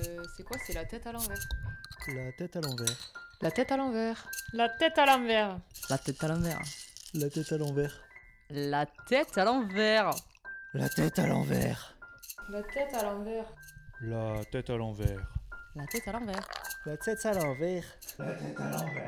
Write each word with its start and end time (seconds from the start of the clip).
Euh, 0.00 0.22
c'est 0.36 0.42
quoi 0.42 0.58
C'est 0.66 0.74
la 0.74 0.84
tête 0.84 1.06
à 1.06 1.12
l'envers. 1.12 1.38
La 2.08 2.32
tête 2.32 2.56
à 2.56 2.60
l'envers. 2.60 3.10
La 3.40 3.50
tête 3.50 3.72
à 3.72 3.76
l'envers. 3.76 4.28
La 4.52 4.68
tête 4.68 4.98
à 4.98 5.06
l'envers. 5.06 5.58
La 5.88 5.98
tête 5.98 7.52
à 7.52 7.56
l'envers. 7.56 8.02
La 8.50 8.86
tête 8.86 9.38
à 9.38 9.44
l'envers. 9.44 10.10
La 10.74 10.88
tête 10.90 11.18
à 11.18 11.26
l'envers. 11.26 11.96
La 12.42 12.62
tête 12.62 12.94
à 12.94 13.02
l'envers. 13.02 13.54
La 14.10 14.44
tête 14.44 14.70
à 14.70 14.76
l'envers. 14.76 15.22
La 15.74 15.86
tête 15.86 16.08
à 16.08 16.12
l'envers. 16.12 16.48
La 16.84 16.96
tête 16.96 17.26
à 17.26 17.32
l'envers. 17.32 17.98
La 18.18 18.34
tête 18.34 18.60
à 18.60 18.70
l'envers. 18.70 19.05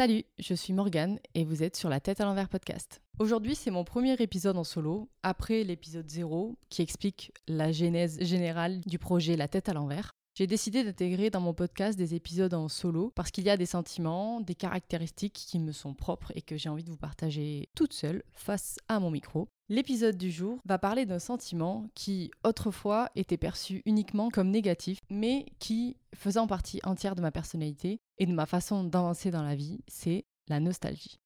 Salut, 0.00 0.24
je 0.38 0.54
suis 0.54 0.72
Morgane 0.72 1.18
et 1.34 1.44
vous 1.44 1.62
êtes 1.62 1.76
sur 1.76 1.90
la 1.90 2.00
tête 2.00 2.22
à 2.22 2.24
l'envers 2.24 2.48
podcast. 2.48 3.02
Aujourd'hui, 3.18 3.54
c'est 3.54 3.70
mon 3.70 3.84
premier 3.84 4.14
épisode 4.14 4.56
en 4.56 4.64
solo, 4.64 5.10
après 5.22 5.62
l'épisode 5.62 6.08
0 6.08 6.56
qui 6.70 6.80
explique 6.80 7.34
la 7.46 7.70
genèse 7.70 8.18
générale 8.22 8.80
du 8.86 8.98
projet 8.98 9.36
La 9.36 9.46
tête 9.46 9.68
à 9.68 9.74
l'envers. 9.74 10.12
J'ai 10.34 10.46
décidé 10.46 10.84
d'intégrer 10.84 11.28
dans 11.28 11.42
mon 11.42 11.52
podcast 11.52 11.98
des 11.98 12.14
épisodes 12.14 12.54
en 12.54 12.68
solo 12.68 13.12
parce 13.14 13.30
qu'il 13.30 13.44
y 13.44 13.50
a 13.50 13.58
des 13.58 13.66
sentiments, 13.66 14.40
des 14.40 14.54
caractéristiques 14.54 15.34
qui 15.34 15.58
me 15.58 15.70
sont 15.70 15.92
propres 15.92 16.32
et 16.34 16.40
que 16.40 16.56
j'ai 16.56 16.70
envie 16.70 16.84
de 16.84 16.90
vous 16.90 16.96
partager 16.96 17.68
toute 17.74 17.92
seule 17.92 18.22
face 18.32 18.78
à 18.88 19.00
mon 19.00 19.10
micro. 19.10 19.50
L'épisode 19.70 20.16
du 20.16 20.32
jour 20.32 20.58
va 20.64 20.80
parler 20.80 21.06
d'un 21.06 21.20
sentiment 21.20 21.86
qui 21.94 22.32
autrefois 22.42 23.08
était 23.14 23.36
perçu 23.36 23.82
uniquement 23.86 24.28
comme 24.28 24.50
négatif, 24.50 24.98
mais 25.10 25.46
qui 25.60 25.96
faisant 26.12 26.48
partie 26.48 26.80
entière 26.82 27.14
de 27.14 27.22
ma 27.22 27.30
personnalité 27.30 28.00
et 28.18 28.26
de 28.26 28.32
ma 28.32 28.46
façon 28.46 28.82
d'avancer 28.82 29.30
dans 29.30 29.44
la 29.44 29.54
vie, 29.54 29.78
c'est 29.86 30.24
la 30.48 30.58
nostalgie. 30.58 31.20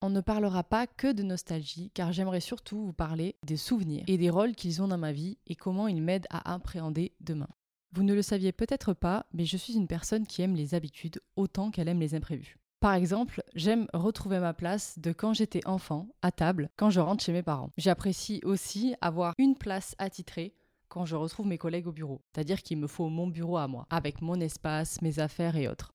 On 0.00 0.10
ne 0.10 0.20
parlera 0.20 0.62
pas 0.62 0.86
que 0.86 1.10
de 1.10 1.24
nostalgie, 1.24 1.90
car 1.92 2.12
j'aimerais 2.12 2.38
surtout 2.38 2.80
vous 2.84 2.92
parler 2.92 3.34
des 3.44 3.56
souvenirs 3.56 4.04
et 4.06 4.16
des 4.16 4.30
rôles 4.30 4.54
qu'ils 4.54 4.80
ont 4.80 4.86
dans 4.86 4.96
ma 4.96 5.10
vie 5.10 5.36
et 5.48 5.56
comment 5.56 5.88
ils 5.88 6.00
m'aident 6.00 6.28
à 6.30 6.54
appréhender 6.54 7.16
demain. 7.18 7.48
Vous 7.90 8.04
ne 8.04 8.14
le 8.14 8.22
saviez 8.22 8.52
peut-être 8.52 8.92
pas, 8.92 9.26
mais 9.32 9.44
je 9.44 9.56
suis 9.56 9.74
une 9.74 9.88
personne 9.88 10.24
qui 10.24 10.40
aime 10.42 10.54
les 10.54 10.76
habitudes 10.76 11.20
autant 11.34 11.72
qu'elle 11.72 11.88
aime 11.88 11.98
les 11.98 12.14
imprévus. 12.14 12.57
Par 12.80 12.94
exemple, 12.94 13.42
j'aime 13.56 13.88
retrouver 13.92 14.38
ma 14.38 14.54
place 14.54 15.00
de 15.00 15.12
quand 15.12 15.32
j'étais 15.32 15.66
enfant, 15.66 16.06
à 16.22 16.30
table, 16.30 16.70
quand 16.76 16.90
je 16.90 17.00
rentre 17.00 17.24
chez 17.24 17.32
mes 17.32 17.42
parents. 17.42 17.70
J'apprécie 17.76 18.40
aussi 18.44 18.94
avoir 19.00 19.34
une 19.36 19.56
place 19.56 19.96
attitrée 19.98 20.54
quand 20.86 21.04
je 21.04 21.16
retrouve 21.16 21.48
mes 21.48 21.58
collègues 21.58 21.88
au 21.88 21.92
bureau, 21.92 22.22
c'est-à-dire 22.32 22.62
qu'il 22.62 22.78
me 22.78 22.86
faut 22.86 23.08
mon 23.08 23.26
bureau 23.26 23.56
à 23.56 23.66
moi, 23.66 23.86
avec 23.90 24.22
mon 24.22 24.40
espace, 24.40 25.02
mes 25.02 25.18
affaires 25.18 25.56
et 25.56 25.66
autres. 25.66 25.90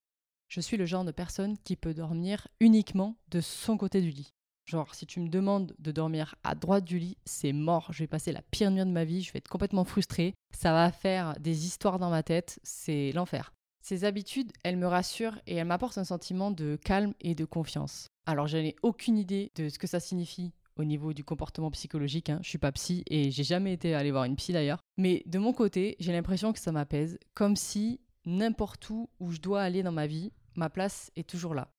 Je 0.50 0.59
suis 0.59 0.78
le 0.78 0.86
genre 0.86 1.06
de 1.06 1.12
personne 1.12 1.58
qui 1.64 1.78
peut 1.78 1.94
dormir 1.94 2.50
uniquement 2.59 3.16
de 3.30 3.40
son 3.40 3.78
côté 3.78 4.02
du 4.02 4.09
lit. 4.09 4.34
Genre, 4.66 4.94
si 4.94 5.06
tu 5.06 5.20
me 5.20 5.30
demandes 5.30 5.73
de 5.80 5.92
dormir 5.92 6.36
à 6.44 6.53
droite 6.53 6.84
du 6.86 7.00
lit, 7.00 7.18
c'est 7.25 7.53
mort. 7.53 7.88
Je 7.92 8.00
vais 8.03 8.08
passer 8.08 8.31
la 8.31 8.42
pire 8.52 8.72
nuit 8.72 8.81
de 8.81 8.92
ma 8.92 9.03
vie, 9.03 9.22
je 9.22 9.31
vais 9.31 9.40
être 9.40 9.50
complètement 9.50 9.84
frustrée. 9.84 10.36
Ça 10.56 10.73
va 10.73 10.92
faire 10.92 11.34
des 11.40 11.66
histoires 11.66 11.97
dans 11.97 12.09
ma 12.09 12.23
tête, 12.23 12.59
c'est 12.64 13.12
l'enfer. 13.14 13.53
Ces 13.84 14.06
habitudes, 14.06 14.53
elles 14.64 14.78
me 14.78 14.88
rassurent 14.88 15.38
et 15.45 15.56
elles 15.56 15.67
m'apportent 15.67 15.98
un 15.98 16.06
sentiment 16.06 16.52
de 16.52 16.78
calme 16.78 17.14
et 17.20 17.36
de 17.36 17.44
confiance. 17.44 18.08
Alors, 18.25 18.48
je 18.48 18.58
n'ai 18.58 18.78
aucune 18.81 19.17
idée 19.17 19.52
de 19.56 19.67
ce 19.67 19.78
que 19.78 19.88
ça 19.88 20.00
signifie 20.00 20.53
au 20.78 20.86
niveau 20.86 21.12
du 21.12 21.25
comportement 21.25 21.70
psychologique. 21.70 22.30
Hein. 22.30 22.40
Je 22.42 22.48
suis 22.48 22.58
pas 22.58 22.72
psy 22.72 23.03
et 23.09 23.30
j'ai 23.30 23.44
jamais 23.44 23.73
été 23.73 23.94
allé 23.94 24.12
voir 24.12 24.23
une 24.23 24.38
psy 24.38 24.53
d'ailleurs. 24.53 24.80
Mais 24.95 25.22
de 25.25 25.38
mon 25.38 25.52
côté, 25.52 25.98
j'ai 26.00 26.14
l'impression 26.14 26.53
que 26.53 26.59
ça 26.59 26.72
m'apaise, 26.72 27.20
comme 27.34 27.58
si 27.58 28.00
n'importe 28.25 28.90
où 28.90 29.09
où 29.20 29.31
je 29.31 29.42
dois 29.42 29.62
aller 29.62 29.84
dans 29.84 29.92
ma 29.92 30.08
vie, 30.08 30.31
ma 30.56 30.70
place 30.70 31.12
est 31.18 31.28
toujours 31.28 31.53
là. 31.53 31.70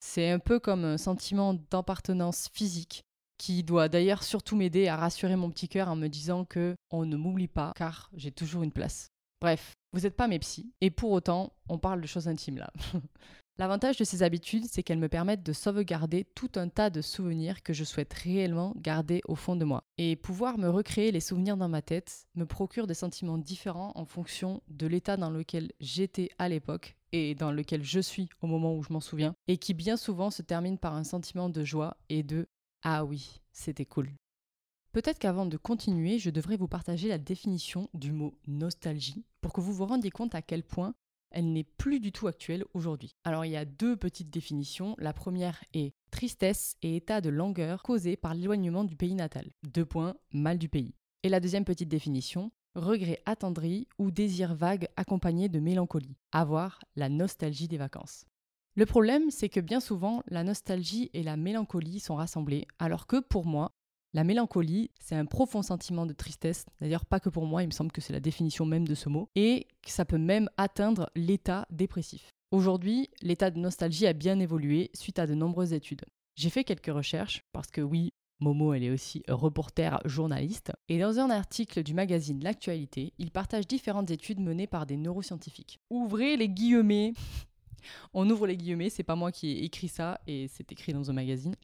C'est 0.00 0.30
un 0.30 0.38
peu 0.38 0.58
comme 0.58 0.86
un 0.86 0.96
sentiment 0.96 1.52
d'appartenance 1.52 2.48
physique 2.54 3.02
qui 3.36 3.62
doit 3.62 3.90
d'ailleurs 3.90 4.22
surtout 4.22 4.56
m'aider 4.56 4.88
à 4.88 4.96
rassurer 4.96 5.36
mon 5.36 5.50
petit 5.50 5.68
cœur 5.68 5.88
en 5.88 5.96
me 5.96 6.08
disant 6.08 6.46
que 6.46 6.74
on 6.90 7.04
ne 7.04 7.16
m'oublie 7.16 7.48
pas 7.48 7.72
car 7.76 8.10
j'ai 8.14 8.32
toujours 8.32 8.62
une 8.62 8.72
place. 8.72 9.08
Bref, 9.40 9.74
vous 9.92 10.00
n'êtes 10.00 10.16
pas 10.16 10.28
mes 10.28 10.38
psys 10.38 10.72
et 10.80 10.90
pour 10.90 11.10
autant, 11.10 11.52
on 11.68 11.78
parle 11.78 12.00
de 12.00 12.06
choses 12.06 12.28
intimes 12.28 12.58
là. 12.58 12.72
L'avantage 13.58 13.98
de 13.98 14.04
ces 14.04 14.22
habitudes, 14.22 14.64
c'est 14.64 14.82
qu'elles 14.82 14.98
me 14.98 15.10
permettent 15.10 15.42
de 15.42 15.52
sauvegarder 15.52 16.24
tout 16.34 16.50
un 16.54 16.68
tas 16.68 16.88
de 16.88 17.02
souvenirs 17.02 17.62
que 17.62 17.74
je 17.74 17.84
souhaite 17.84 18.14
réellement 18.14 18.72
garder 18.78 19.20
au 19.28 19.34
fond 19.34 19.56
de 19.56 19.66
moi. 19.66 19.84
Et 19.98 20.16
pouvoir 20.16 20.56
me 20.56 20.70
recréer 20.70 21.12
les 21.12 21.20
souvenirs 21.20 21.58
dans 21.58 21.68
ma 21.68 21.82
tête 21.82 22.26
me 22.34 22.46
procure 22.46 22.86
des 22.86 22.94
sentiments 22.94 23.36
différents 23.36 23.92
en 23.94 24.06
fonction 24.06 24.62
de 24.68 24.86
l'état 24.86 25.18
dans 25.18 25.30
lequel 25.30 25.70
j'étais 25.80 26.30
à 26.38 26.48
l'époque 26.48 26.96
et 27.12 27.34
dans 27.34 27.52
lequel 27.52 27.84
je 27.84 28.00
suis 28.00 28.30
au 28.40 28.46
moment 28.46 28.74
où 28.74 28.82
je 28.82 28.92
m'en 28.92 29.00
souviens, 29.00 29.34
et 29.46 29.58
qui 29.58 29.74
bien 29.74 29.98
souvent 29.98 30.30
se 30.30 30.40
termine 30.40 30.78
par 30.78 30.94
un 30.94 31.04
sentiment 31.04 31.50
de 31.50 31.62
joie 31.62 31.98
et 32.08 32.22
de⁇ 32.22 32.42
Ah 32.82 33.04
oui, 33.04 33.42
c'était 33.52 33.84
cool⁇ 33.84 34.06
Peut-être 34.92 35.18
qu'avant 35.18 35.46
de 35.46 35.56
continuer, 35.56 36.18
je 36.18 36.28
devrais 36.28 36.58
vous 36.58 36.68
partager 36.68 37.08
la 37.08 37.16
définition 37.16 37.88
du 37.94 38.12
mot 38.12 38.34
nostalgie 38.46 39.24
pour 39.40 39.54
que 39.54 39.62
vous 39.62 39.72
vous 39.72 39.86
rendiez 39.86 40.10
compte 40.10 40.34
à 40.34 40.42
quel 40.42 40.62
point 40.62 40.94
elle 41.30 41.50
n'est 41.50 41.64
plus 41.64 41.98
du 41.98 42.12
tout 42.12 42.26
actuelle 42.26 42.66
aujourd'hui. 42.74 43.16
Alors 43.24 43.46
il 43.46 43.52
y 43.52 43.56
a 43.56 43.64
deux 43.64 43.96
petites 43.96 44.28
définitions. 44.28 44.94
La 44.98 45.14
première 45.14 45.64
est 45.72 45.94
tristesse 46.10 46.76
et 46.82 46.96
état 46.96 47.22
de 47.22 47.30
langueur 47.30 47.82
causé 47.82 48.16
par 48.16 48.34
l'éloignement 48.34 48.84
du 48.84 48.94
pays 48.94 49.14
natal. 49.14 49.50
Deux 49.62 49.86
points, 49.86 50.14
mal 50.30 50.58
du 50.58 50.68
pays. 50.68 50.94
Et 51.22 51.30
la 51.30 51.40
deuxième 51.40 51.64
petite 51.64 51.88
définition, 51.88 52.52
regret 52.74 53.22
attendri 53.24 53.88
ou 53.98 54.10
désir 54.10 54.54
vague 54.54 54.88
accompagné 54.96 55.48
de 55.48 55.58
mélancolie. 55.58 56.18
Avoir 56.32 56.80
la 56.96 57.08
nostalgie 57.08 57.68
des 57.68 57.78
vacances. 57.78 58.26
Le 58.74 58.84
problème, 58.84 59.30
c'est 59.30 59.48
que 59.48 59.60
bien 59.60 59.80
souvent, 59.80 60.22
la 60.28 60.44
nostalgie 60.44 61.08
et 61.14 61.22
la 61.22 61.38
mélancolie 61.38 62.00
sont 62.00 62.16
rassemblées, 62.16 62.66
alors 62.78 63.06
que 63.06 63.20
pour 63.20 63.46
moi, 63.46 63.72
la 64.14 64.24
mélancolie, 64.24 64.90
c'est 65.00 65.14
un 65.14 65.24
profond 65.24 65.62
sentiment 65.62 66.04
de 66.04 66.12
tristesse, 66.12 66.66
d'ailleurs 66.80 67.06
pas 67.06 67.20
que 67.20 67.30
pour 67.30 67.46
moi, 67.46 67.62
il 67.62 67.66
me 67.66 67.72
semble 67.72 67.92
que 67.92 68.02
c'est 68.02 68.12
la 68.12 68.20
définition 68.20 68.66
même 68.66 68.86
de 68.86 68.94
ce 68.94 69.08
mot, 69.08 69.30
et 69.34 69.66
ça 69.86 70.04
peut 70.04 70.18
même 70.18 70.50
atteindre 70.58 71.10
l'état 71.16 71.66
dépressif. 71.70 72.28
Aujourd'hui, 72.50 73.08
l'état 73.22 73.50
de 73.50 73.58
nostalgie 73.58 74.06
a 74.06 74.12
bien 74.12 74.38
évolué 74.38 74.90
suite 74.92 75.18
à 75.18 75.26
de 75.26 75.34
nombreuses 75.34 75.72
études. 75.72 76.04
J'ai 76.36 76.50
fait 76.50 76.64
quelques 76.64 76.92
recherches, 76.92 77.42
parce 77.52 77.68
que 77.68 77.80
oui, 77.80 78.12
Momo, 78.40 78.74
elle 78.74 78.84
est 78.84 78.90
aussi 78.90 79.22
reporter 79.28 80.00
journaliste, 80.04 80.72
et 80.88 80.98
dans 80.98 81.18
un 81.18 81.30
article 81.30 81.82
du 81.82 81.94
magazine 81.94 82.42
L'actualité, 82.42 83.14
il 83.16 83.30
partage 83.30 83.66
différentes 83.66 84.10
études 84.10 84.40
menées 84.40 84.66
par 84.66 84.84
des 84.84 84.98
neuroscientifiques. 84.98 85.78
Ouvrez 85.88 86.36
les 86.36 86.48
guillemets 86.48 87.14
On 88.14 88.28
ouvre 88.28 88.46
les 88.46 88.56
guillemets, 88.56 88.90
c'est 88.90 89.02
pas 89.02 89.16
moi 89.16 89.32
qui 89.32 89.50
ai 89.52 89.64
écrit 89.64 89.88
ça, 89.88 90.20
et 90.26 90.48
c'est 90.48 90.70
écrit 90.70 90.92
dans 90.92 91.10
un 91.10 91.14
magazine. 91.14 91.54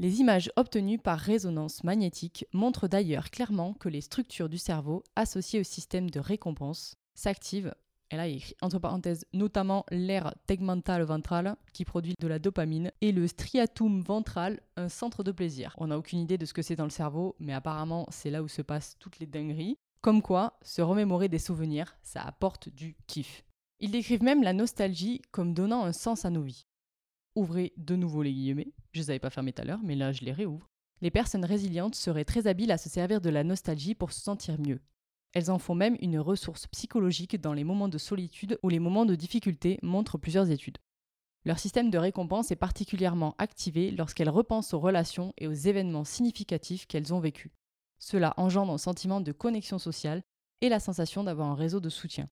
Les 0.00 0.20
images 0.20 0.52
obtenues 0.54 0.98
par 0.98 1.18
résonance 1.18 1.82
magnétique 1.82 2.46
montrent 2.52 2.86
d'ailleurs 2.86 3.30
clairement 3.30 3.72
que 3.72 3.88
les 3.88 4.00
structures 4.00 4.48
du 4.48 4.56
cerveau 4.56 5.02
associées 5.16 5.58
au 5.58 5.64
système 5.64 6.08
de 6.08 6.20
récompense 6.20 6.94
s'activent, 7.16 7.74
et 8.12 8.16
là 8.16 8.28
il 8.28 8.36
écrit 8.36 8.54
entre 8.62 8.78
parenthèses 8.78 9.26
notamment 9.32 9.84
l'aire 9.90 10.36
tegmentale 10.46 11.02
ventrale 11.02 11.56
qui 11.72 11.84
produit 11.84 12.14
de 12.16 12.28
la 12.28 12.38
dopamine 12.38 12.92
et 13.00 13.10
le 13.10 13.26
striatum 13.26 14.00
ventral, 14.00 14.60
un 14.76 14.88
centre 14.88 15.24
de 15.24 15.32
plaisir. 15.32 15.74
On 15.78 15.88
n'a 15.88 15.98
aucune 15.98 16.20
idée 16.20 16.38
de 16.38 16.46
ce 16.46 16.54
que 16.54 16.62
c'est 16.62 16.76
dans 16.76 16.84
le 16.84 16.90
cerveau, 16.90 17.34
mais 17.40 17.52
apparemment 17.52 18.06
c'est 18.10 18.30
là 18.30 18.44
où 18.44 18.46
se 18.46 18.62
passent 18.62 18.96
toutes 19.00 19.18
les 19.18 19.26
dingueries. 19.26 19.78
Comme 20.00 20.22
quoi, 20.22 20.60
se 20.62 20.80
remémorer 20.80 21.28
des 21.28 21.40
souvenirs, 21.40 21.96
ça 22.04 22.22
apporte 22.22 22.68
du 22.68 22.96
kiff. 23.08 23.42
Ils 23.80 23.90
décrivent 23.90 24.22
même 24.22 24.44
la 24.44 24.52
nostalgie 24.52 25.22
comme 25.32 25.54
donnant 25.54 25.84
un 25.84 25.92
sens 25.92 26.24
à 26.24 26.30
nos 26.30 26.42
vies. 26.42 26.68
Ouvrez 27.38 27.72
de 27.76 27.94
nouveau 27.94 28.22
les 28.22 28.32
guillemets. 28.32 28.72
Je 28.90 28.98
les 28.98 29.10
avais 29.10 29.20
pas 29.20 29.30
fermés 29.30 29.52
tout 29.52 29.62
à 29.62 29.64
l'heure, 29.64 29.78
mais 29.84 29.94
là 29.94 30.10
je 30.10 30.24
les 30.24 30.32
réouvre. 30.32 30.68
Les 31.00 31.12
personnes 31.12 31.44
résilientes 31.44 31.94
seraient 31.94 32.24
très 32.24 32.48
habiles 32.48 32.72
à 32.72 32.78
se 32.78 32.88
servir 32.88 33.20
de 33.20 33.30
la 33.30 33.44
nostalgie 33.44 33.94
pour 33.94 34.10
se 34.10 34.20
sentir 34.20 34.58
mieux. 34.58 34.80
Elles 35.34 35.48
en 35.48 35.60
font 35.60 35.76
même 35.76 35.96
une 36.00 36.18
ressource 36.18 36.66
psychologique 36.66 37.40
dans 37.40 37.52
les 37.52 37.62
moments 37.62 37.86
de 37.86 37.96
solitude 37.96 38.58
ou 38.64 38.68
les 38.68 38.80
moments 38.80 39.06
de 39.06 39.14
difficulté, 39.14 39.78
montrent 39.84 40.18
plusieurs 40.18 40.50
études. 40.50 40.78
Leur 41.44 41.60
système 41.60 41.90
de 41.90 41.98
récompense 41.98 42.50
est 42.50 42.56
particulièrement 42.56 43.36
activé 43.38 43.92
lorsqu'elles 43.92 44.30
repensent 44.30 44.74
aux 44.74 44.80
relations 44.80 45.32
et 45.38 45.46
aux 45.46 45.52
événements 45.52 46.02
significatifs 46.02 46.88
qu'elles 46.88 47.14
ont 47.14 47.20
vécus. 47.20 47.52
Cela 48.00 48.34
engendre 48.36 48.72
un 48.72 48.78
sentiment 48.78 49.20
de 49.20 49.30
connexion 49.30 49.78
sociale 49.78 50.24
et 50.60 50.68
la 50.68 50.80
sensation 50.80 51.22
d'avoir 51.22 51.46
un 51.46 51.54
réseau 51.54 51.78
de 51.78 51.88
soutien. 51.88 52.28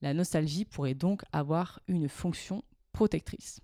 La 0.00 0.14
nostalgie 0.14 0.64
pourrait 0.64 0.94
donc 0.94 1.24
avoir 1.30 1.80
une 1.88 2.08
fonction 2.08 2.64
protectrice. 2.92 3.60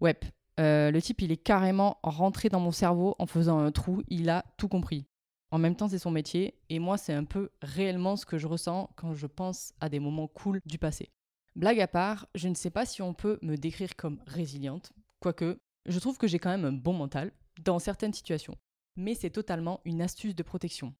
Ouais, 0.00 0.18
euh, 0.60 0.90
le 0.90 1.02
type, 1.02 1.22
il 1.22 1.32
est 1.32 1.36
carrément 1.36 1.98
rentré 2.02 2.48
dans 2.48 2.60
mon 2.60 2.72
cerveau 2.72 3.14
en 3.18 3.26
faisant 3.26 3.58
un 3.58 3.72
trou, 3.72 4.02
il 4.08 4.30
a 4.30 4.44
tout 4.56 4.68
compris. 4.68 5.06
En 5.50 5.58
même 5.58 5.76
temps, 5.76 5.88
c'est 5.88 5.98
son 5.98 6.10
métier, 6.10 6.54
et 6.68 6.78
moi, 6.78 6.98
c'est 6.98 7.14
un 7.14 7.24
peu 7.24 7.50
réellement 7.62 8.16
ce 8.16 8.26
que 8.26 8.38
je 8.38 8.46
ressens 8.46 8.90
quand 8.96 9.14
je 9.14 9.26
pense 9.26 9.72
à 9.80 9.88
des 9.88 9.98
moments 9.98 10.28
cool 10.28 10.60
du 10.66 10.78
passé. 10.78 11.10
Blague 11.56 11.80
à 11.80 11.88
part, 11.88 12.26
je 12.34 12.48
ne 12.48 12.54
sais 12.54 12.70
pas 12.70 12.86
si 12.86 13.02
on 13.02 13.14
peut 13.14 13.38
me 13.42 13.56
décrire 13.56 13.96
comme 13.96 14.20
résiliente, 14.26 14.92
quoique, 15.20 15.58
je 15.86 15.98
trouve 15.98 16.18
que 16.18 16.26
j'ai 16.26 16.38
quand 16.38 16.50
même 16.50 16.66
un 16.66 16.72
bon 16.72 16.92
mental, 16.92 17.32
dans 17.64 17.78
certaines 17.78 18.12
situations. 18.12 18.56
Mais 18.96 19.14
c'est 19.14 19.30
totalement 19.30 19.80
une 19.84 20.02
astuce 20.02 20.34
de 20.34 20.42
protection. 20.42 20.94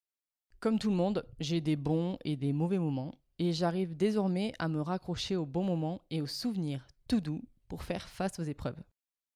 Comme 0.60 0.78
tout 0.78 0.90
le 0.90 0.96
monde, 0.96 1.24
j'ai 1.40 1.60
des 1.60 1.76
bons 1.76 2.16
et 2.24 2.36
des 2.36 2.52
mauvais 2.52 2.78
moments, 2.78 3.14
et 3.38 3.52
j'arrive 3.52 3.96
désormais 3.96 4.54
à 4.58 4.68
me 4.68 4.80
raccrocher 4.80 5.36
aux 5.36 5.46
bons 5.46 5.62
moments 5.62 6.00
et 6.10 6.22
aux 6.22 6.26
souvenirs 6.26 6.86
tout 7.06 7.20
doux 7.20 7.42
pour 7.68 7.82
faire 7.82 8.08
face 8.08 8.38
aux 8.38 8.44
épreuves. 8.44 8.82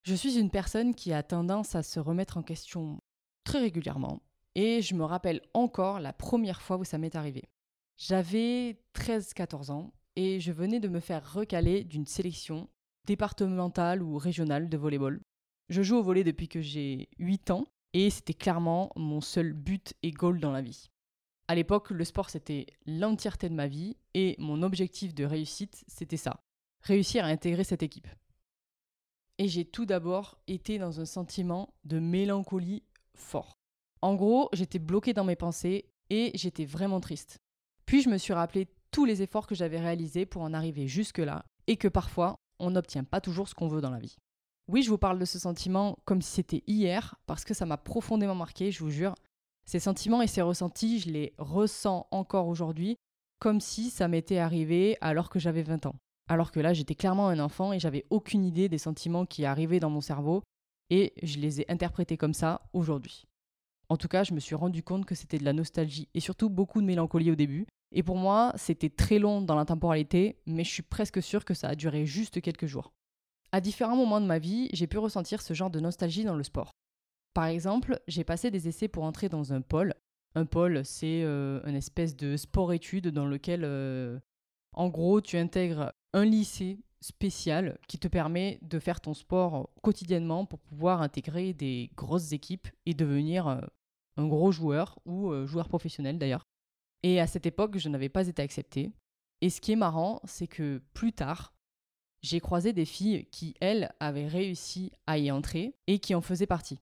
Je 0.02 0.14
suis 0.14 0.38
une 0.38 0.50
personne 0.50 0.94
qui 0.94 1.12
a 1.12 1.22
tendance 1.22 1.74
à 1.76 1.82
se 1.82 2.00
remettre 2.00 2.36
en 2.36 2.42
question 2.42 3.00
très 3.44 3.60
régulièrement, 3.60 4.20
Et 4.54 4.82
je 4.82 4.94
me 4.94 5.04
rappelle 5.04 5.40
encore 5.54 6.00
la 6.00 6.12
première 6.12 6.60
fois 6.60 6.76
où 6.76 6.84
ça 6.84 6.98
m'est 6.98 7.16
arrivé. 7.16 7.44
J'avais 7.96 8.78
13-14 8.94 9.70
ans 9.70 9.92
et 10.16 10.40
je 10.40 10.52
venais 10.52 10.80
de 10.80 10.88
me 10.88 11.00
faire 11.00 11.32
recaler 11.32 11.84
d'une 11.84 12.06
sélection 12.06 12.68
départementale 13.06 14.02
ou 14.02 14.18
régionale 14.18 14.68
de 14.68 14.76
volleyball. 14.76 15.22
Je 15.68 15.82
joue 15.82 15.96
au 15.96 16.02
volley 16.02 16.24
depuis 16.24 16.48
que 16.48 16.60
j'ai 16.60 17.08
8 17.18 17.50
ans 17.50 17.66
et 17.92 18.10
c'était 18.10 18.34
clairement 18.34 18.90
mon 18.96 19.20
seul 19.20 19.52
but 19.52 19.94
et 20.02 20.10
goal 20.10 20.40
dans 20.40 20.52
la 20.52 20.62
vie. 20.62 20.90
À 21.48 21.54
l'époque, 21.54 21.90
le 21.90 22.04
sport 22.04 22.30
c'était 22.30 22.66
l'entièreté 22.86 23.48
de 23.48 23.54
ma 23.54 23.68
vie 23.68 23.96
et 24.14 24.36
mon 24.38 24.62
objectif 24.62 25.14
de 25.14 25.24
réussite 25.24 25.84
c'était 25.86 26.16
ça, 26.16 26.44
réussir 26.82 27.24
à 27.24 27.28
intégrer 27.28 27.64
cette 27.64 27.82
équipe. 27.82 28.08
Et 29.42 29.48
j'ai 29.48 29.64
tout 29.64 29.86
d'abord 29.86 30.38
été 30.46 30.78
dans 30.78 31.00
un 31.00 31.04
sentiment 31.04 31.74
de 31.82 31.98
mélancolie 31.98 32.84
fort. 33.16 33.58
En 34.00 34.14
gros, 34.14 34.48
j'étais 34.52 34.78
bloqué 34.78 35.14
dans 35.14 35.24
mes 35.24 35.34
pensées 35.34 35.90
et 36.10 36.30
j'étais 36.34 36.64
vraiment 36.64 37.00
triste. 37.00 37.40
Puis 37.84 38.02
je 38.02 38.08
me 38.08 38.18
suis 38.18 38.34
rappelé 38.34 38.68
tous 38.92 39.04
les 39.04 39.20
efforts 39.20 39.48
que 39.48 39.56
j'avais 39.56 39.80
réalisés 39.80 40.26
pour 40.26 40.42
en 40.42 40.54
arriver 40.54 40.86
jusque-là 40.86 41.44
et 41.66 41.76
que 41.76 41.88
parfois 41.88 42.36
on 42.60 42.70
n'obtient 42.70 43.02
pas 43.02 43.20
toujours 43.20 43.48
ce 43.48 43.56
qu'on 43.56 43.66
veut 43.66 43.80
dans 43.80 43.90
la 43.90 43.98
vie. 43.98 44.14
Oui, 44.68 44.84
je 44.84 44.90
vous 44.90 44.96
parle 44.96 45.18
de 45.18 45.24
ce 45.24 45.40
sentiment 45.40 45.98
comme 46.04 46.22
si 46.22 46.30
c'était 46.30 46.62
hier 46.68 47.16
parce 47.26 47.44
que 47.44 47.52
ça 47.52 47.66
m'a 47.66 47.78
profondément 47.78 48.36
marqué, 48.36 48.70
je 48.70 48.84
vous 48.84 48.90
jure. 48.90 49.16
Ces 49.64 49.80
sentiments 49.80 50.22
et 50.22 50.28
ces 50.28 50.42
ressentis, 50.42 51.00
je 51.00 51.10
les 51.10 51.34
ressens 51.38 52.06
encore 52.12 52.46
aujourd'hui 52.46 52.96
comme 53.40 53.60
si 53.60 53.90
ça 53.90 54.06
m'était 54.06 54.38
arrivé 54.38 54.96
alors 55.00 55.30
que 55.30 55.40
j'avais 55.40 55.64
20 55.64 55.86
ans. 55.86 55.96
Alors 56.28 56.52
que 56.52 56.60
là, 56.60 56.72
j'étais 56.72 56.94
clairement 56.94 57.28
un 57.28 57.38
enfant 57.38 57.72
et 57.72 57.78
j'avais 57.78 58.06
aucune 58.10 58.44
idée 58.44 58.68
des 58.68 58.78
sentiments 58.78 59.26
qui 59.26 59.44
arrivaient 59.44 59.80
dans 59.80 59.90
mon 59.90 60.00
cerveau 60.00 60.42
et 60.90 61.12
je 61.22 61.38
les 61.38 61.60
ai 61.60 61.70
interprétés 61.70 62.16
comme 62.16 62.34
ça 62.34 62.62
aujourd'hui. 62.72 63.26
En 63.88 63.96
tout 63.96 64.08
cas, 64.08 64.24
je 64.24 64.32
me 64.32 64.40
suis 64.40 64.54
rendu 64.54 64.82
compte 64.82 65.04
que 65.04 65.14
c'était 65.14 65.38
de 65.38 65.44
la 65.44 65.52
nostalgie 65.52 66.08
et 66.14 66.20
surtout 66.20 66.48
beaucoup 66.48 66.80
de 66.80 66.86
mélancolie 66.86 67.30
au 67.30 67.34
début. 67.34 67.66
Et 67.94 68.02
pour 68.02 68.16
moi, 68.16 68.52
c'était 68.56 68.88
très 68.88 69.18
long 69.18 69.42
dans 69.42 69.54
la 69.54 69.66
temporalité, 69.66 70.38
mais 70.46 70.64
je 70.64 70.70
suis 70.70 70.82
presque 70.82 71.22
sûre 71.22 71.44
que 71.44 71.54
ça 71.54 71.68
a 71.68 71.74
duré 71.74 72.06
juste 72.06 72.40
quelques 72.40 72.66
jours. 72.66 72.92
À 73.52 73.60
différents 73.60 73.96
moments 73.96 74.20
de 74.20 74.26
ma 74.26 74.38
vie, 74.38 74.70
j'ai 74.72 74.86
pu 74.86 74.96
ressentir 74.96 75.42
ce 75.42 75.52
genre 75.52 75.68
de 75.68 75.80
nostalgie 75.80 76.24
dans 76.24 76.36
le 76.36 76.42
sport. 76.42 76.70
Par 77.34 77.44
exemple, 77.44 78.00
j'ai 78.08 78.24
passé 78.24 78.50
des 78.50 78.68
essais 78.68 78.88
pour 78.88 79.04
entrer 79.04 79.28
dans 79.28 79.52
un 79.52 79.60
pôle. 79.60 79.94
Un 80.34 80.46
pôle, 80.46 80.86
c'est 80.86 81.22
euh, 81.22 81.60
une 81.66 81.76
espèce 81.76 82.16
de 82.16 82.38
sport-études 82.38 83.08
dans 83.08 83.26
lequel, 83.26 83.62
euh, 83.64 84.18
en 84.72 84.88
gros, 84.88 85.20
tu 85.20 85.36
intègres 85.36 85.92
un 86.12 86.24
lycée 86.24 86.78
spécial 87.00 87.78
qui 87.88 87.98
te 87.98 88.08
permet 88.08 88.58
de 88.62 88.78
faire 88.78 89.00
ton 89.00 89.14
sport 89.14 89.70
quotidiennement 89.82 90.46
pour 90.46 90.60
pouvoir 90.60 91.02
intégrer 91.02 91.52
des 91.52 91.90
grosses 91.96 92.32
équipes 92.32 92.68
et 92.86 92.94
devenir 92.94 93.48
euh, 93.48 93.60
un 94.16 94.26
gros 94.26 94.52
joueur 94.52 94.98
ou 95.04 95.34
joueur 95.46 95.68
professionnel 95.68 96.18
d'ailleurs. 96.18 96.46
Et 97.02 97.20
à 97.20 97.26
cette 97.26 97.46
époque, 97.46 97.78
je 97.78 97.88
n'avais 97.88 98.08
pas 98.08 98.28
été 98.28 98.42
accepté. 98.42 98.92
Et 99.40 99.50
ce 99.50 99.60
qui 99.60 99.72
est 99.72 99.76
marrant, 99.76 100.20
c'est 100.24 100.46
que 100.46 100.80
plus 100.94 101.12
tard, 101.12 101.52
j'ai 102.22 102.40
croisé 102.40 102.72
des 102.72 102.84
filles 102.84 103.26
qui, 103.32 103.54
elles, 103.60 103.92
avaient 103.98 104.28
réussi 104.28 104.92
à 105.06 105.18
y 105.18 105.30
entrer 105.30 105.74
et 105.88 105.98
qui 105.98 106.14
en 106.14 106.20
faisaient 106.20 106.46
partie. 106.46 106.78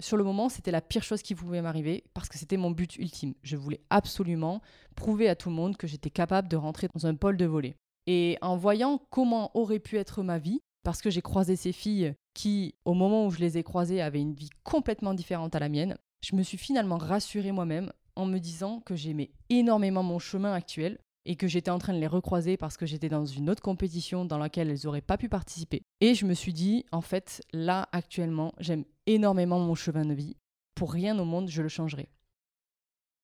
Sur 0.00 0.16
le 0.16 0.24
moment, 0.24 0.48
c'était 0.48 0.70
la 0.70 0.82
pire 0.82 1.02
chose 1.02 1.22
qui 1.22 1.34
pouvait 1.34 1.62
m'arriver 1.62 2.04
parce 2.12 2.28
que 2.28 2.36
c'était 2.36 2.56
mon 2.56 2.70
but 2.70 2.96
ultime. 2.96 3.34
Je 3.42 3.56
voulais 3.56 3.80
absolument 3.90 4.60
prouver 4.96 5.28
à 5.28 5.36
tout 5.36 5.48
le 5.48 5.54
monde 5.54 5.76
que 5.76 5.86
j'étais 5.86 6.10
capable 6.10 6.48
de 6.48 6.56
rentrer 6.56 6.88
dans 6.92 7.06
un 7.06 7.14
pôle 7.14 7.36
de 7.36 7.46
volley. 7.46 7.76
Et 8.06 8.36
en 8.42 8.56
voyant 8.56 8.98
comment 9.10 9.50
aurait 9.56 9.78
pu 9.78 9.96
être 9.96 10.22
ma 10.22 10.38
vie, 10.38 10.60
parce 10.82 11.00
que 11.00 11.10
j'ai 11.10 11.22
croisé 11.22 11.56
ces 11.56 11.72
filles 11.72 12.14
qui, 12.34 12.74
au 12.84 12.94
moment 12.94 13.26
où 13.26 13.30
je 13.30 13.38
les 13.38 13.58
ai 13.58 13.62
croisées, 13.62 14.02
avaient 14.02 14.20
une 14.20 14.34
vie 14.34 14.50
complètement 14.62 15.14
différente 15.14 15.54
à 15.54 15.58
la 15.58 15.68
mienne, 15.68 15.96
je 16.20 16.36
me 16.36 16.42
suis 16.42 16.58
finalement 16.58 16.98
rassurée 16.98 17.52
moi-même 17.52 17.92
en 18.16 18.26
me 18.26 18.38
disant 18.38 18.80
que 18.80 18.94
j'aimais 18.94 19.30
énormément 19.48 20.02
mon 20.02 20.18
chemin 20.18 20.52
actuel 20.52 20.98
et 21.26 21.36
que 21.36 21.48
j'étais 21.48 21.70
en 21.70 21.78
train 21.78 21.94
de 21.94 21.98
les 21.98 22.06
recroiser 22.06 22.56
parce 22.56 22.76
que 22.76 22.86
j'étais 22.86 23.08
dans 23.08 23.24
une 23.24 23.48
autre 23.48 23.62
compétition 23.62 24.24
dans 24.24 24.38
laquelle 24.38 24.70
elles 24.70 24.84
n'auraient 24.84 25.00
pas 25.00 25.16
pu 25.16 25.28
participer. 25.28 25.82
Et 26.00 26.14
je 26.14 26.26
me 26.26 26.34
suis 26.34 26.52
dit, 26.52 26.84
en 26.92 27.00
fait, 27.00 27.42
là, 27.52 27.88
actuellement, 27.92 28.52
j'aime 28.58 28.84
énormément 29.06 29.58
mon 29.58 29.74
chemin 29.74 30.04
de 30.04 30.14
vie. 30.14 30.36
Pour 30.74 30.92
rien 30.92 31.18
au 31.18 31.24
monde, 31.24 31.48
je 31.48 31.62
le 31.62 31.68
changerai. 31.68 32.08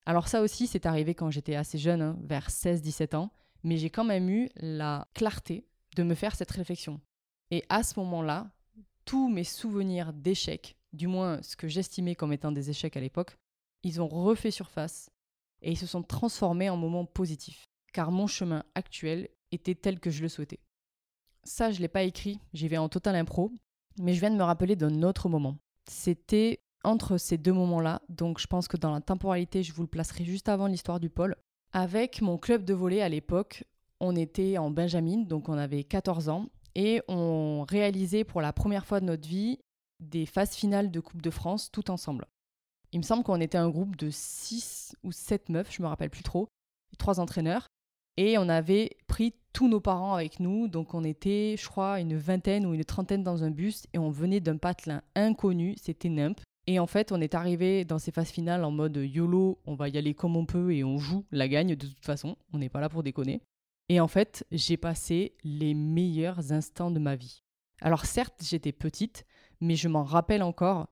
Alors 0.06 0.28
ça 0.28 0.40
aussi, 0.40 0.66
c'est 0.66 0.86
arrivé 0.86 1.14
quand 1.14 1.30
j'étais 1.30 1.56
assez 1.56 1.78
jeune, 1.78 2.00
hein, 2.00 2.18
vers 2.22 2.48
16-17 2.48 3.16
ans, 3.16 3.30
mais 3.62 3.76
j'ai 3.76 3.90
quand 3.90 4.04
même 4.04 4.28
eu 4.28 4.48
la 4.56 5.08
clarté 5.14 5.66
de 5.96 6.02
me 6.02 6.14
faire 6.14 6.34
cette 6.34 6.50
réflexion. 6.50 7.00
Et 7.50 7.64
à 7.68 7.82
ce 7.82 7.98
moment-là, 8.00 8.50
tous 9.04 9.28
mes 9.28 9.44
souvenirs 9.44 10.12
d'échecs, 10.12 10.76
du 10.92 11.06
moins 11.06 11.42
ce 11.42 11.56
que 11.56 11.68
j'estimais 11.68 12.14
comme 12.14 12.32
étant 12.32 12.52
des 12.52 12.70
échecs 12.70 12.96
à 12.96 13.00
l'époque, 13.00 13.36
ils 13.82 14.00
ont 14.00 14.08
refait 14.08 14.50
surface 14.50 15.10
et 15.62 15.72
ils 15.72 15.78
se 15.78 15.86
sont 15.86 16.02
transformés 16.02 16.70
en 16.70 16.76
moments 16.76 17.06
positifs, 17.06 17.68
car 17.92 18.10
mon 18.10 18.26
chemin 18.26 18.64
actuel 18.74 19.28
était 19.52 19.74
tel 19.74 20.00
que 20.00 20.10
je 20.10 20.22
le 20.22 20.28
souhaitais. 20.28 20.60
Ça, 21.44 21.70
je 21.70 21.76
ne 21.76 21.82
l'ai 21.82 21.88
pas 21.88 22.02
écrit, 22.02 22.38
j'y 22.52 22.68
vais 22.68 22.76
en 22.76 22.88
total 22.88 23.16
impro, 23.16 23.52
mais 23.98 24.14
je 24.14 24.20
viens 24.20 24.30
de 24.30 24.36
me 24.36 24.42
rappeler 24.42 24.76
d'un 24.76 25.02
autre 25.02 25.28
moment. 25.28 25.58
C'était 25.88 26.60
entre 26.84 27.18
ces 27.18 27.36
deux 27.36 27.52
moments-là, 27.52 28.02
donc 28.08 28.38
je 28.38 28.46
pense 28.46 28.68
que 28.68 28.76
dans 28.76 28.92
la 28.92 29.00
temporalité, 29.00 29.62
je 29.62 29.72
vous 29.72 29.82
le 29.82 29.88
placerai 29.88 30.24
juste 30.24 30.48
avant 30.48 30.66
l'histoire 30.66 31.00
du 31.00 31.10
pôle. 31.10 31.36
Avec 31.72 32.20
mon 32.20 32.36
club 32.36 32.64
de 32.64 32.74
volley 32.74 33.00
à 33.00 33.08
l'époque, 33.08 33.64
on 34.00 34.16
était 34.16 34.58
en 34.58 34.70
Benjamin, 34.70 35.18
donc 35.18 35.48
on 35.48 35.56
avait 35.56 35.84
14 35.84 36.28
ans, 36.28 36.46
et 36.74 37.00
on 37.06 37.64
réalisait 37.68 38.24
pour 38.24 38.40
la 38.40 38.52
première 38.52 38.86
fois 38.86 38.98
de 38.98 39.04
notre 39.04 39.28
vie 39.28 39.60
des 40.00 40.26
phases 40.26 40.56
finales 40.56 40.90
de 40.90 40.98
Coupe 40.98 41.22
de 41.22 41.30
France 41.30 41.70
tout 41.70 41.90
ensemble. 41.90 42.26
Il 42.92 42.98
me 42.98 43.04
semble 43.04 43.22
qu'on 43.22 43.40
était 43.40 43.58
un 43.58 43.68
groupe 43.68 43.94
de 43.94 44.10
6 44.10 44.96
ou 45.04 45.12
7 45.12 45.48
meufs, 45.48 45.72
je 45.72 45.82
me 45.82 45.86
rappelle 45.86 46.10
plus 46.10 46.24
trop, 46.24 46.48
trois 46.98 47.20
entraîneurs, 47.20 47.68
et 48.16 48.36
on 48.36 48.48
avait 48.48 48.90
pris 49.06 49.34
tous 49.52 49.68
nos 49.68 49.80
parents 49.80 50.14
avec 50.14 50.40
nous, 50.40 50.66
donc 50.66 50.92
on 50.94 51.04
était, 51.04 51.54
je 51.56 51.68
crois, 51.68 52.00
une 52.00 52.16
vingtaine 52.16 52.66
ou 52.66 52.74
une 52.74 52.84
trentaine 52.84 53.22
dans 53.22 53.44
un 53.44 53.50
bus, 53.50 53.86
et 53.92 53.98
on 53.98 54.10
venait 54.10 54.40
d'un 54.40 54.56
patelin 54.56 55.02
inconnu, 55.14 55.76
c'était 55.80 56.08
NIMP. 56.08 56.40
Et 56.66 56.78
en 56.78 56.86
fait, 56.86 57.12
on 57.12 57.20
est 57.20 57.34
arrivé 57.34 57.84
dans 57.84 57.98
ces 57.98 58.12
phases 58.12 58.30
finales 58.30 58.64
en 58.64 58.70
mode 58.70 58.96
YOLO, 58.96 59.60
on 59.66 59.74
va 59.74 59.88
y 59.88 59.98
aller 59.98 60.14
comme 60.14 60.36
on 60.36 60.46
peut 60.46 60.72
et 60.72 60.84
on 60.84 60.98
joue 60.98 61.24
la 61.32 61.48
gagne 61.48 61.74
de 61.74 61.86
toute 61.86 62.04
façon, 62.04 62.36
on 62.52 62.58
n'est 62.58 62.68
pas 62.68 62.80
là 62.80 62.88
pour 62.88 63.02
déconner. 63.02 63.42
Et 63.88 63.98
en 63.98 64.06
fait, 64.06 64.46
j'ai 64.52 64.76
passé 64.76 65.34
les 65.42 65.74
meilleurs 65.74 66.52
instants 66.52 66.90
de 66.90 67.00
ma 67.00 67.16
vie. 67.16 67.42
Alors 67.80 68.04
certes, 68.04 68.40
j'étais 68.42 68.72
petite, 68.72 69.26
mais 69.60 69.74
je 69.74 69.88
m'en 69.88 70.04
rappelle 70.04 70.42
encore. 70.42 70.88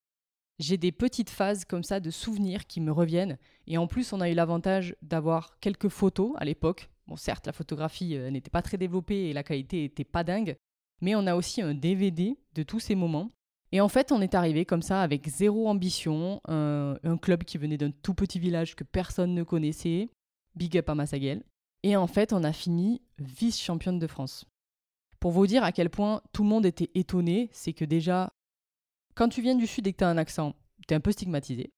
J'ai 0.58 0.76
des 0.76 0.90
petites 0.90 1.30
phases 1.30 1.64
comme 1.64 1.84
ça 1.84 2.00
de 2.00 2.10
souvenirs 2.10 2.66
qui 2.66 2.80
me 2.80 2.90
reviennent. 2.90 3.38
Et 3.68 3.78
en 3.78 3.86
plus, 3.86 4.12
on 4.12 4.20
a 4.20 4.28
eu 4.28 4.34
l'avantage 4.34 4.96
d'avoir 5.02 5.60
quelques 5.60 5.88
photos 5.88 6.32
à 6.38 6.44
l'époque. 6.44 6.90
Bon, 7.06 7.14
certes, 7.14 7.46
la 7.46 7.52
photographie 7.52 8.16
euh, 8.16 8.30
n'était 8.30 8.50
pas 8.50 8.62
très 8.62 8.76
développée 8.76 9.28
et 9.28 9.32
la 9.32 9.44
qualité 9.44 9.82
n'était 9.82 10.04
pas 10.04 10.24
dingue. 10.24 10.56
Mais 11.00 11.14
on 11.14 11.26
a 11.28 11.36
aussi 11.36 11.62
un 11.62 11.74
DVD 11.74 12.36
de 12.54 12.62
tous 12.64 12.80
ces 12.80 12.96
moments. 12.96 13.30
Et 13.72 13.80
en 13.80 13.88
fait, 13.88 14.12
on 14.12 14.22
est 14.22 14.34
arrivé 14.34 14.64
comme 14.64 14.82
ça 14.82 15.02
avec 15.02 15.28
zéro 15.28 15.68
ambition, 15.68 16.40
un, 16.48 17.16
club 17.20 17.44
qui 17.44 17.58
venait 17.58 17.76
d'un 17.76 17.90
tout 17.90 18.14
petit 18.14 18.38
village 18.38 18.74
que 18.76 18.84
personne 18.84 19.34
ne 19.34 19.42
connaissait. 19.42 20.08
Big 20.54 20.76
up 20.78 20.88
à 20.88 20.94
Massaguel. 20.94 21.42
Et 21.82 21.96
en 21.96 22.06
fait, 22.06 22.32
on 22.32 22.42
a 22.44 22.52
fini 22.52 23.02
vice-championne 23.18 23.98
de 23.98 24.06
France. 24.06 24.44
Pour 25.20 25.32
vous 25.32 25.46
dire 25.46 25.64
à 25.64 25.72
quel 25.72 25.90
point 25.90 26.22
tout 26.32 26.42
le 26.42 26.48
monde 26.48 26.66
était 26.66 26.90
étonné, 26.94 27.50
c'est 27.52 27.72
que 27.72 27.84
déjà, 27.84 28.32
quand 29.14 29.28
tu 29.28 29.42
viens 29.42 29.54
du 29.54 29.66
sud 29.66 29.86
et 29.86 29.92
que 29.92 29.98
tu 29.98 30.04
as 30.04 30.08
un 30.08 30.18
accent, 30.18 30.54
tu 30.86 30.94
es 30.94 30.96
un 30.96 31.00
peu 31.00 31.12
stigmatisé. 31.12 31.72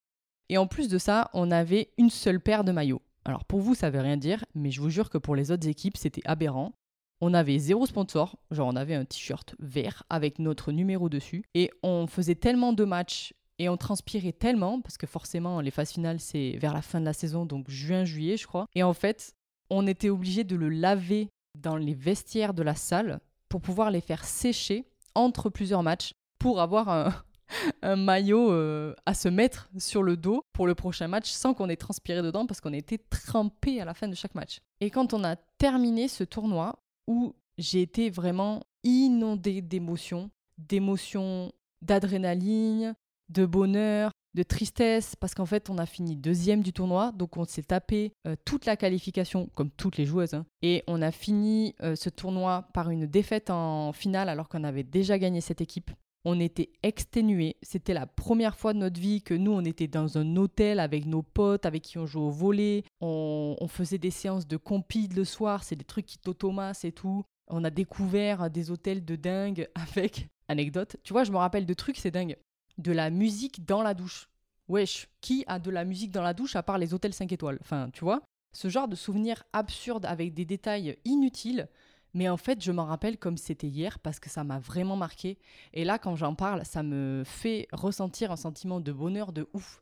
Et 0.49 0.57
en 0.57 0.67
plus 0.67 0.87
de 0.87 0.97
ça, 0.97 1.29
on 1.33 1.51
avait 1.51 1.91
une 1.97 2.09
seule 2.09 2.39
paire 2.39 2.63
de 2.63 2.71
maillots. 2.71 3.01
Alors 3.25 3.45
pour 3.45 3.59
vous, 3.59 3.75
ça 3.75 3.89
veut 3.89 3.99
rien 3.99 4.17
dire, 4.17 4.43
mais 4.55 4.71
je 4.71 4.81
vous 4.81 4.89
jure 4.89 5.09
que 5.09 5.17
pour 5.17 5.35
les 5.35 5.51
autres 5.51 5.67
équipes, 5.67 5.97
c'était 5.97 6.21
aberrant. 6.25 6.73
On 7.21 7.35
avait 7.35 7.59
zéro 7.59 7.85
sponsor, 7.85 8.35
genre 8.49 8.67
on 8.67 8.75
avait 8.75 8.95
un 8.95 9.05
t-shirt 9.05 9.55
vert 9.59 10.03
avec 10.09 10.39
notre 10.39 10.71
numéro 10.71 11.07
dessus, 11.07 11.43
et 11.53 11.69
on 11.83 12.07
faisait 12.07 12.35
tellement 12.35 12.73
de 12.73 12.83
matchs 12.83 13.33
et 13.59 13.69
on 13.69 13.77
transpirait 13.77 14.31
tellement, 14.31 14.81
parce 14.81 14.97
que 14.97 15.05
forcément 15.05 15.61
les 15.61 15.69
phases 15.69 15.91
finales 15.91 16.19
c'est 16.19 16.57
vers 16.59 16.73
la 16.73 16.81
fin 16.81 16.99
de 16.99 17.05
la 17.05 17.13
saison, 17.13 17.45
donc 17.45 17.69
juin-juillet 17.69 18.37
je 18.37 18.47
crois, 18.47 18.65
et 18.73 18.81
en 18.81 18.93
fait 18.93 19.35
on 19.69 19.85
était 19.85 20.09
obligé 20.09 20.43
de 20.43 20.55
le 20.55 20.69
laver 20.69 21.29
dans 21.57 21.77
les 21.77 21.93
vestiaires 21.93 22.55
de 22.55 22.63
la 22.63 22.75
salle 22.75 23.19
pour 23.49 23.61
pouvoir 23.61 23.91
les 23.91 24.01
faire 24.01 24.25
sécher 24.25 24.85
entre 25.13 25.49
plusieurs 25.49 25.83
matchs 25.83 26.13
pour 26.39 26.59
avoir 26.59 26.89
un, 26.89 27.13
maillot 27.95 28.51
euh, 28.51 28.95
à 29.05 29.13
se 29.13 29.29
mettre 29.29 29.69
sur 29.77 30.01
le 30.01 30.17
dos 30.17 30.43
pour 30.53 30.65
le 30.65 30.73
prochain 30.73 31.07
match 31.07 31.29
sans 31.29 31.53
qu'on 31.53 31.69
ait 31.69 31.75
transpiré 31.75 32.21
dedans 32.21 32.47
parce 32.47 32.61
qu'on 32.61 32.73
était 32.73 32.97
trempé 32.97 33.79
à 33.79 33.85
la 33.85 33.93
fin 33.93 34.07
de 34.07 34.15
chaque 34.15 34.35
match. 34.35 34.59
Et 34.79 34.89
quand 34.89 35.13
on 35.13 35.23
a 35.23 35.35
terminé 35.35 36.07
ce 36.07 36.23
tournoi 36.23 36.80
où 37.07 37.33
j'ai 37.57 37.81
été 37.81 38.09
vraiment 38.09 38.61
inondée 38.83 39.61
d'émotions, 39.61 40.29
d'émotions 40.57 41.51
d'adrénaline, 41.81 42.95
de 43.29 43.45
bonheur, 43.45 44.11
de 44.33 44.43
tristesse 44.43 45.15
parce 45.15 45.33
qu'en 45.33 45.45
fait 45.45 45.69
on 45.69 45.77
a 45.77 45.85
fini 45.85 46.15
deuxième 46.15 46.61
du 46.61 46.71
tournoi 46.71 47.11
donc 47.13 47.35
on 47.37 47.45
s'est 47.45 47.63
tapé 47.63 48.13
euh, 48.27 48.35
toute 48.45 48.65
la 48.65 48.77
qualification 48.77 49.49
comme 49.55 49.69
toutes 49.69 49.97
les 49.97 50.05
joueuses 50.05 50.33
hein. 50.33 50.45
et 50.61 50.83
on 50.87 51.01
a 51.01 51.11
fini 51.11 51.75
euh, 51.81 51.95
ce 51.95 52.09
tournoi 52.09 52.67
par 52.73 52.89
une 52.89 53.07
défaite 53.07 53.49
en 53.49 53.91
finale 53.91 54.29
alors 54.29 54.47
qu'on 54.47 54.63
avait 54.63 54.83
déjà 54.83 55.19
gagné 55.19 55.41
cette 55.41 55.59
équipe 55.59 55.91
On 56.23 56.39
était 56.39 56.69
exténués. 56.83 57.57
C'était 57.63 57.93
la 57.93 58.05
première 58.05 58.55
fois 58.55 58.73
de 58.73 58.79
notre 58.79 58.99
vie 58.99 59.21
que 59.21 59.33
nous, 59.33 59.51
on 59.51 59.65
était 59.65 59.87
dans 59.87 60.17
un 60.17 60.35
hôtel 60.35 60.79
avec 60.79 61.05
nos 61.05 61.23
potes, 61.23 61.65
avec 61.65 61.81
qui 61.81 61.97
on 61.97 62.05
jouait 62.05 62.23
au 62.23 62.29
volet. 62.29 62.83
On, 62.99 63.55
on 63.59 63.67
faisait 63.67 63.97
des 63.97 64.11
séances 64.11 64.47
de 64.47 64.57
compide 64.57 65.15
le 65.15 65.25
soir. 65.25 65.63
C'est 65.63 65.75
des 65.75 65.85
trucs 65.85 66.05
qui 66.05 66.19
t'automassent 66.19 66.85
et 66.85 66.91
tout. 66.91 67.23
On 67.47 67.63
a 67.63 67.69
découvert 67.69 68.49
des 68.49 68.71
hôtels 68.71 69.03
de 69.03 69.15
dingue 69.15 69.67
avec. 69.75 70.27
Anecdote. 70.47 70.97
Tu 71.03 71.13
vois, 71.13 71.23
je 71.23 71.31
me 71.31 71.37
rappelle 71.37 71.65
de 71.65 71.73
trucs, 71.73 71.97
c'est 71.97 72.11
dingue. 72.11 72.37
De 72.77 72.91
la 72.91 73.09
musique 73.09 73.65
dans 73.65 73.81
la 73.81 73.93
douche. 73.93 74.29
Wesh, 74.67 75.07
qui 75.21 75.43
a 75.47 75.59
de 75.59 75.71
la 75.71 75.85
musique 75.85 76.11
dans 76.11 76.21
la 76.21 76.33
douche 76.33 76.55
à 76.55 76.63
part 76.63 76.77
les 76.77 76.93
hôtels 76.93 77.13
5 77.13 77.31
étoiles? 77.31 77.57
Enfin, 77.61 77.89
tu 77.93 78.03
vois 78.03 78.21
Ce 78.51 78.67
genre 78.67 78.87
de 78.87 78.95
souvenirs 78.95 79.43
absurdes 79.53 80.05
avec 80.05 80.33
des 80.33 80.45
détails 80.45 80.97
inutiles. 81.05 81.69
Mais 82.13 82.27
en 82.29 82.37
fait, 82.37 82.61
je 82.61 82.71
m'en 82.71 82.85
rappelle 82.85 83.17
comme 83.17 83.37
c'était 83.37 83.67
hier 83.67 83.99
parce 83.99 84.19
que 84.19 84.29
ça 84.29 84.43
m'a 84.43 84.59
vraiment 84.59 84.95
marqué. 84.95 85.37
Et 85.73 85.83
là, 85.83 85.97
quand 85.97 86.15
j'en 86.15 86.35
parle, 86.35 86.65
ça 86.65 86.83
me 86.83 87.23
fait 87.25 87.67
ressentir 87.71 88.31
un 88.31 88.35
sentiment 88.37 88.79
de 88.79 88.91
bonheur 88.91 89.31
de 89.31 89.47
ouf. 89.53 89.81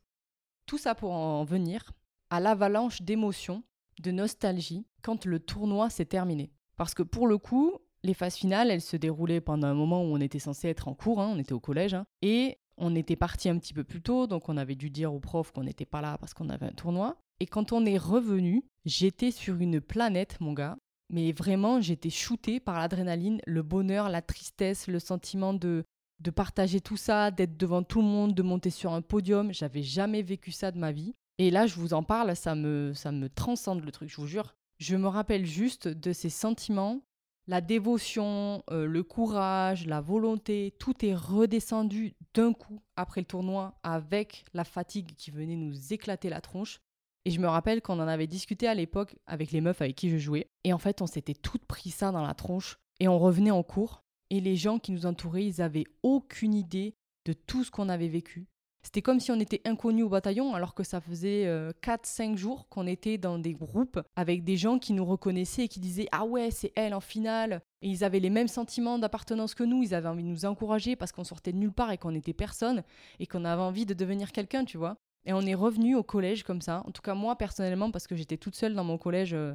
Tout 0.65 0.77
ça 0.77 0.95
pour 0.95 1.11
en 1.11 1.43
venir 1.43 1.91
à 2.29 2.39
l'avalanche 2.39 3.01
d'émotions, 3.01 3.63
de 4.01 4.11
nostalgie, 4.11 4.85
quand 5.01 5.25
le 5.25 5.39
tournoi 5.39 5.89
s'est 5.89 6.05
terminé. 6.05 6.51
Parce 6.77 6.93
que 6.93 7.03
pour 7.03 7.27
le 7.27 7.37
coup, 7.37 7.73
les 8.03 8.13
phases 8.13 8.35
finales, 8.35 8.71
elles 8.71 8.81
se 8.81 8.95
déroulaient 8.95 9.41
pendant 9.41 9.67
un 9.67 9.73
moment 9.73 10.03
où 10.03 10.13
on 10.13 10.21
était 10.21 10.39
censé 10.39 10.69
être 10.69 10.87
en 10.87 10.93
cours, 10.93 11.19
hein, 11.19 11.31
on 11.33 11.39
était 11.39 11.53
au 11.53 11.59
collège, 11.59 11.93
hein, 11.93 12.05
et 12.21 12.57
on 12.77 12.95
était 12.95 13.17
parti 13.17 13.49
un 13.49 13.57
petit 13.57 13.73
peu 13.73 13.83
plus 13.83 14.01
tôt, 14.01 14.27
donc 14.27 14.47
on 14.47 14.55
avait 14.55 14.75
dû 14.75 14.89
dire 14.89 15.13
au 15.13 15.19
prof 15.19 15.51
qu'on 15.51 15.63
n'était 15.63 15.85
pas 15.85 16.01
là 16.01 16.17
parce 16.17 16.33
qu'on 16.33 16.49
avait 16.49 16.67
un 16.67 16.71
tournoi. 16.71 17.17
Et 17.41 17.45
quand 17.45 17.73
on 17.73 17.85
est 17.85 17.97
revenu, 17.97 18.63
j'étais 18.85 19.31
sur 19.31 19.55
une 19.55 19.81
planète, 19.81 20.39
mon 20.39 20.53
gars. 20.53 20.77
Mais 21.09 21.31
vraiment, 21.31 21.81
j'étais 21.81 22.09
shooté 22.09 22.59
par 22.59 22.79
l'adrénaline, 22.79 23.41
le 23.45 23.63
bonheur, 23.63 24.09
la 24.09 24.21
tristesse, 24.21 24.87
le 24.87 24.99
sentiment 24.99 25.53
de, 25.53 25.83
de 26.19 26.31
partager 26.31 26.81
tout 26.81 26.97
ça, 26.97 27.31
d'être 27.31 27.57
devant 27.57 27.83
tout 27.83 28.01
le 28.01 28.07
monde, 28.07 28.35
de 28.35 28.43
monter 28.43 28.69
sur 28.69 28.93
un 28.93 29.01
podium. 29.01 29.53
J'avais 29.53 29.83
jamais 29.83 30.21
vécu 30.21 30.51
ça 30.51 30.71
de 30.71 30.77
ma 30.77 30.91
vie. 30.91 31.15
Et 31.39 31.51
là, 31.51 31.67
je 31.67 31.75
vous 31.75 31.93
en 31.93 32.03
parle, 32.03 32.35
ça 32.35 32.53
me, 32.53 32.93
ça 32.93 33.11
me 33.11 33.29
transcende 33.29 33.83
le 33.83 33.91
truc, 33.91 34.09
je 34.09 34.17
vous 34.17 34.27
jure. 34.27 34.53
Je 34.77 34.95
me 34.95 35.07
rappelle 35.07 35.45
juste 35.45 35.87
de 35.87 36.13
ces 36.13 36.29
sentiments 36.29 37.01
la 37.49 37.61
dévotion, 37.61 38.63
euh, 38.69 38.85
le 38.85 39.01
courage, 39.01 39.87
la 39.87 40.01
volonté, 40.01 40.75
tout 40.77 41.03
est 41.03 41.15
redescendu 41.15 42.13
d'un 42.35 42.53
coup 42.53 42.79
après 42.95 43.21
le 43.21 43.25
tournoi 43.25 43.73
avec 43.81 44.45
la 44.53 44.63
fatigue 44.63 45.15
qui 45.17 45.31
venait 45.31 45.55
nous 45.55 45.91
éclater 45.91 46.29
la 46.29 46.41
tronche. 46.41 46.79
Et 47.25 47.31
je 47.31 47.39
me 47.39 47.47
rappelle 47.47 47.81
qu'on 47.81 47.99
en 47.99 48.07
avait 48.07 48.27
discuté 48.27 48.67
à 48.67 48.73
l'époque 48.73 49.15
avec 49.27 49.51
les 49.51 49.61
meufs 49.61 49.81
avec 49.81 49.95
qui 49.95 50.09
je 50.09 50.17
jouais. 50.17 50.49
Et 50.63 50.73
en 50.73 50.77
fait, 50.77 51.01
on 51.01 51.07
s'était 51.07 51.33
toutes 51.33 51.65
pris 51.65 51.89
ça 51.89 52.11
dans 52.11 52.25
la 52.25 52.33
tronche. 52.33 52.77
Et 52.99 53.07
on 53.07 53.19
revenait 53.19 53.51
en 53.51 53.63
cours. 53.63 54.03
Et 54.29 54.41
les 54.41 54.55
gens 54.55 54.79
qui 54.79 54.91
nous 54.91 55.05
entouraient, 55.05 55.45
ils 55.45 55.61
avaient 55.61 55.85
aucune 56.03 56.53
idée 56.53 56.95
de 57.25 57.33
tout 57.33 57.63
ce 57.63 57.71
qu'on 57.71 57.89
avait 57.89 58.07
vécu. 58.07 58.47
C'était 58.81 59.01
comme 59.01 59.19
si 59.19 59.31
on 59.31 59.39
était 59.39 59.61
inconnus 59.65 60.05
au 60.05 60.09
bataillon 60.09 60.53
alors 60.53 60.73
que 60.73 60.83
ça 60.83 61.01
faisait 61.01 61.45
4-5 61.81 62.33
euh, 62.33 62.37
jours 62.37 62.69
qu'on 62.69 62.87
était 62.87 63.17
dans 63.17 63.37
des 63.37 63.53
groupes 63.53 63.99
avec 64.15 64.45
des 64.45 64.55
gens 64.55 64.79
qui 64.79 64.93
nous 64.93 65.03
reconnaissaient 65.03 65.65
et 65.65 65.67
qui 65.67 65.81
disaient 65.81 66.07
Ah 66.13 66.23
ouais, 66.25 66.49
c'est 66.49 66.71
elle 66.75 66.93
en 66.93 67.01
finale. 67.01 67.61
Et 67.81 67.89
ils 67.89 68.03
avaient 68.03 68.21
les 68.21 68.29
mêmes 68.29 68.47
sentiments 68.47 68.97
d'appartenance 68.97 69.53
que 69.53 69.63
nous, 69.63 69.83
ils 69.83 69.93
avaient 69.93 70.07
envie 70.07 70.23
de 70.23 70.29
nous 70.29 70.45
encourager 70.45 70.95
parce 70.95 71.11
qu'on 71.11 71.25
sortait 71.25 71.51
de 71.51 71.57
nulle 71.57 71.73
part 71.73 71.91
et 71.91 71.97
qu'on 71.97 72.11
n'était 72.11 72.33
personne 72.33 72.83
et 73.19 73.27
qu'on 73.27 73.43
avait 73.43 73.61
envie 73.61 73.85
de 73.85 73.93
devenir 73.93 74.31
quelqu'un, 74.31 74.63
tu 74.63 74.77
vois. 74.77 74.97
Et 75.25 75.33
on 75.33 75.41
est 75.41 75.55
revenu 75.55 75.95
au 75.95 76.03
collège 76.03 76.43
comme 76.43 76.61
ça. 76.61 76.83
En 76.87 76.91
tout 76.91 77.01
cas, 77.01 77.13
moi 77.13 77.35
personnellement, 77.35 77.91
parce 77.91 78.07
que 78.07 78.15
j'étais 78.15 78.37
toute 78.37 78.55
seule 78.55 78.73
dans 78.73 78.83
mon 78.83 78.97
collège 78.97 79.33
euh, 79.33 79.53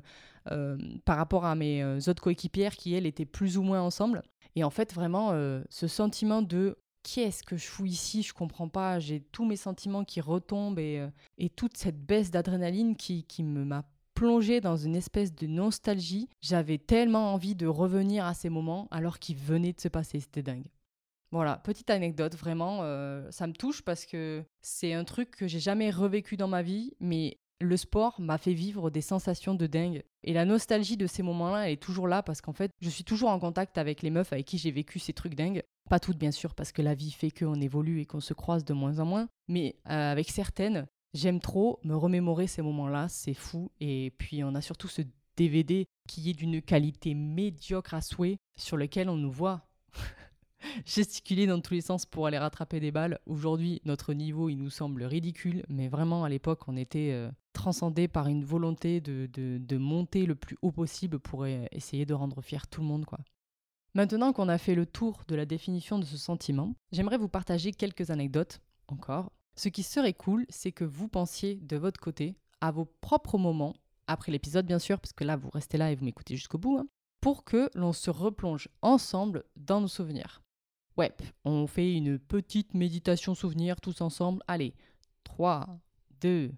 euh, 0.50 0.76
par 1.04 1.16
rapport 1.16 1.44
à 1.44 1.54
mes 1.54 1.84
autres 2.08 2.22
coéquipières 2.22 2.76
qui, 2.76 2.94
elles, 2.94 3.06
étaient 3.06 3.24
plus 3.24 3.56
ou 3.58 3.62
moins 3.62 3.80
ensemble. 3.80 4.22
Et 4.56 4.62
en 4.62 4.70
fait, 4.70 4.94
vraiment, 4.94 5.32
ce 5.68 5.88
sentiment 5.88 6.40
de 6.40 6.76
qu'est-ce 7.04 7.44
que 7.44 7.56
je 7.56 7.66
fous 7.66 7.86
ici? 7.86 8.22
Je 8.22 8.34
comprends 8.34 8.68
pas. 8.68 8.98
J'ai 8.98 9.20
tous 9.20 9.44
mes 9.44 9.56
sentiments 9.56 10.04
qui 10.04 10.20
retombent 10.20 10.80
et, 10.80 10.98
euh, 10.98 11.08
et 11.38 11.48
toute 11.48 11.76
cette 11.76 12.04
baisse 12.04 12.32
d'adrénaline 12.32 12.96
qui, 12.96 13.22
qui 13.24 13.44
me 13.44 13.64
m'a 13.64 13.84
plongé 14.14 14.60
dans 14.60 14.76
une 14.76 14.96
espèce 14.96 15.34
de 15.34 15.46
nostalgie. 15.46 16.28
J'avais 16.40 16.78
tellement 16.78 17.32
envie 17.32 17.54
de 17.54 17.66
revenir 17.66 18.24
à 18.24 18.34
ces 18.34 18.48
moments 18.48 18.88
alors 18.90 19.18
qu'ils 19.18 19.36
venaient 19.36 19.72
de 19.72 19.80
se 19.80 19.88
passer. 19.88 20.18
C'était 20.18 20.42
dingue. 20.42 20.66
Voilà, 21.34 21.56
petite 21.56 21.90
anecdote, 21.90 22.36
vraiment, 22.36 22.82
euh, 22.82 23.28
ça 23.32 23.48
me 23.48 23.54
touche 23.54 23.82
parce 23.82 24.06
que 24.06 24.44
c'est 24.62 24.92
un 24.92 25.02
truc 25.02 25.32
que 25.32 25.48
j'ai 25.48 25.58
jamais 25.58 25.90
revécu 25.90 26.36
dans 26.36 26.46
ma 26.46 26.62
vie, 26.62 26.92
mais 27.00 27.38
le 27.60 27.76
sport 27.76 28.20
m'a 28.20 28.38
fait 28.38 28.54
vivre 28.54 28.88
des 28.88 29.00
sensations 29.00 29.56
de 29.56 29.66
dingue. 29.66 30.04
Et 30.22 30.32
la 30.32 30.44
nostalgie 30.44 30.96
de 30.96 31.08
ces 31.08 31.24
moments-là, 31.24 31.66
elle 31.66 31.72
est 31.72 31.82
toujours 31.82 32.06
là 32.06 32.22
parce 32.22 32.40
qu'en 32.40 32.52
fait, 32.52 32.70
je 32.80 32.88
suis 32.88 33.02
toujours 33.02 33.30
en 33.30 33.40
contact 33.40 33.78
avec 33.78 34.02
les 34.02 34.10
meufs 34.10 34.32
avec 34.32 34.46
qui 34.46 34.58
j'ai 34.58 34.70
vécu 34.70 35.00
ces 35.00 35.12
trucs 35.12 35.34
dingues. 35.34 35.64
Pas 35.90 35.98
toutes, 35.98 36.18
bien 36.18 36.30
sûr, 36.30 36.54
parce 36.54 36.70
que 36.70 36.82
la 36.82 36.94
vie 36.94 37.10
fait 37.10 37.32
qu'on 37.32 37.60
évolue 37.60 38.00
et 38.00 38.06
qu'on 38.06 38.20
se 38.20 38.32
croise 38.32 38.64
de 38.64 38.72
moins 38.72 39.00
en 39.00 39.04
moins. 39.04 39.28
Mais 39.48 39.74
euh, 39.90 40.12
avec 40.12 40.30
certaines, 40.30 40.86
j'aime 41.14 41.40
trop 41.40 41.80
me 41.82 41.96
remémorer 41.96 42.46
ces 42.46 42.62
moments-là, 42.62 43.08
c'est 43.08 43.34
fou. 43.34 43.72
Et 43.80 44.12
puis, 44.18 44.44
on 44.44 44.54
a 44.54 44.60
surtout 44.60 44.86
ce 44.86 45.02
DVD 45.36 45.84
qui 46.08 46.30
est 46.30 46.34
d'une 46.34 46.62
qualité 46.62 47.14
médiocre 47.14 47.94
à 47.94 48.02
souhait, 48.02 48.36
sur 48.56 48.76
lequel 48.76 49.08
on 49.08 49.16
nous 49.16 49.32
voit 49.32 49.66
gesticuler 50.84 51.46
dans 51.46 51.60
tous 51.60 51.74
les 51.74 51.80
sens 51.80 52.06
pour 52.06 52.26
aller 52.26 52.38
rattraper 52.38 52.80
des 52.80 52.90
balles. 52.90 53.18
Aujourd'hui, 53.26 53.80
notre 53.84 54.12
niveau, 54.14 54.48
il 54.48 54.56
nous 54.56 54.70
semble 54.70 55.04
ridicule, 55.04 55.64
mais 55.68 55.88
vraiment, 55.88 56.24
à 56.24 56.28
l'époque, 56.28 56.68
on 56.68 56.76
était 56.76 57.10
euh, 57.12 57.30
transcendé 57.52 58.08
par 58.08 58.28
une 58.28 58.44
volonté 58.44 59.00
de, 59.00 59.28
de, 59.32 59.76
monter 59.76 60.26
le 60.26 60.34
plus 60.34 60.56
haut 60.62 60.72
possible 60.72 61.18
pour 61.18 61.44
euh, 61.44 61.64
essayer 61.72 62.06
de 62.06 62.14
rendre 62.14 62.42
fier 62.42 62.66
tout 62.66 62.80
le 62.80 62.86
monde. 62.86 63.04
Maintenant 63.94 64.32
qu'on 64.32 64.48
a 64.48 64.58
fait 64.58 64.74
le 64.74 64.86
tour 64.86 65.22
de 65.28 65.34
la 65.34 65.46
définition 65.46 65.98
de 65.98 66.04
ce 66.04 66.16
sentiment, 66.16 66.74
j'aimerais 66.92 67.18
vous 67.18 67.28
partager 67.28 67.72
quelques 67.72 68.10
anecdotes, 68.10 68.60
encore. 68.88 69.32
Ce 69.56 69.68
qui 69.68 69.82
serait 69.82 70.14
cool, 70.14 70.46
c'est 70.48 70.72
que 70.72 70.84
vous 70.84 71.08
pensiez 71.08 71.56
de 71.62 71.76
votre 71.76 72.00
côté 72.00 72.36
à 72.60 72.70
vos 72.70 72.86
propres 73.00 73.38
moments, 73.38 73.74
après 74.06 74.32
l'épisode 74.32 74.66
bien 74.66 74.78
sûr, 74.78 74.98
parce 74.98 75.12
que 75.12 75.24
là 75.24 75.36
vous 75.36 75.50
restez 75.50 75.78
là 75.78 75.92
et 75.92 75.94
vous 75.94 76.04
m'écoutez 76.04 76.34
jusqu'au 76.34 76.58
bout, 76.58 76.78
hein, 76.78 76.88
pour 77.20 77.44
que 77.44 77.70
l'on 77.74 77.92
se 77.92 78.10
replonge 78.10 78.68
ensemble 78.82 79.44
dans 79.56 79.80
nos 79.80 79.88
souvenirs. 79.88 80.43
Ouais, 80.96 81.12
on 81.44 81.66
fait 81.66 81.92
une 81.92 82.18
petite 82.18 82.74
méditation 82.74 83.34
souvenir 83.34 83.80
tous 83.80 84.00
ensemble. 84.00 84.42
Allez, 84.46 84.74
3, 85.24 85.66
2, 86.20 86.52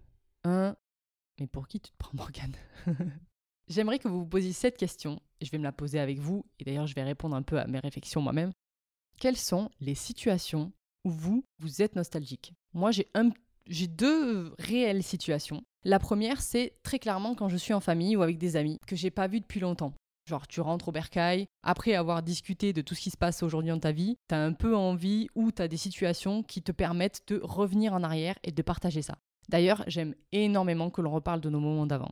1. 0.45 0.77
Mais 1.41 1.47
pour 1.47 1.69
qui 1.69 1.81
tu 1.81 1.91
te 1.91 1.97
prends, 1.97 2.13
Morgane? 2.15 2.55
J'aimerais 3.69 3.99
que 3.99 4.09
vous 4.09 4.21
vous 4.21 4.27
posiez 4.27 4.53
cette 4.53 4.77
question, 4.77 5.21
je 5.41 5.51
vais 5.51 5.59
me 5.59 5.65
la 5.65 5.73
poser 5.73 5.99
avec 5.99 6.19
vous, 6.19 6.45
et 6.61 6.65
d'ailleurs 6.65 6.87
je 6.87 6.95
vais 6.95 7.03
répondre 7.03 7.35
un 7.35 7.43
peu 7.43 7.59
à 7.59 7.67
mes 7.67 7.81
réflexions 7.81 8.21
moi-même. 8.21 8.53
Quelles 9.19 9.37
sont 9.37 9.71
les 9.81 9.97
situations 9.97 10.73
où 11.05 11.11
vous, 11.11 11.45
vous 11.59 11.83
êtes 11.83 11.97
nostalgique? 11.97 12.53
Moi, 12.75 12.93
j'ai 12.93 13.09
un, 13.15 13.31
j'ai 13.67 13.89
deux 13.89 14.55
réelles 14.59 15.03
situations. 15.03 15.65
La 15.83 15.99
première, 15.99 16.43
c'est 16.43 16.77
très 16.83 16.99
clairement 16.99 17.35
quand 17.35 17.49
je 17.49 17.57
suis 17.57 17.75
en 17.75 17.81
famille 17.81 18.17
ou 18.17 18.23
avec 18.23 18.39
des 18.39 18.57
amis 18.57 18.79
que 18.87 18.95
j'ai 18.95 19.11
pas 19.11 19.27
vu 19.27 19.41
depuis 19.41 19.61
longtemps. 19.61 19.95
Genre, 20.27 20.49
tu 20.49 20.61
rentres 20.61 20.89
au 20.89 20.93
bercail, 20.93 21.47
après 21.63 21.95
avoir 21.95 22.23
discuté 22.23 22.73
de 22.73 22.83
tout 22.83 22.97
ce 22.97 23.01
qui 23.01 23.11
se 23.11 23.17
passe 23.17 23.45
aujourd'hui 23.45 23.71
dans 23.71 23.79
ta 23.79 23.93
vie, 23.93 24.17
tu 24.29 24.35
as 24.35 24.43
un 24.43 24.53
peu 24.53 24.75
envie 24.75 25.29
ou 25.37 25.53
tu 25.53 25.63
as 25.63 25.69
des 25.69 25.77
situations 25.77 26.43
qui 26.43 26.63
te 26.63 26.73
permettent 26.73 27.23
de 27.29 27.41
revenir 27.43 27.95
en 27.95 28.03
arrière 28.03 28.37
et 28.43 28.51
de 28.51 28.63
partager 28.63 29.03
ça. 29.03 29.19
D'ailleurs, 29.49 29.85
j'aime 29.87 30.17
énormément 30.33 30.91
que 30.91 31.01
l'on 31.01 31.13
reparle 31.13 31.41
de 31.41 31.49
nos 31.49 31.61
moments 31.61 31.87
d'avant. 31.87 32.11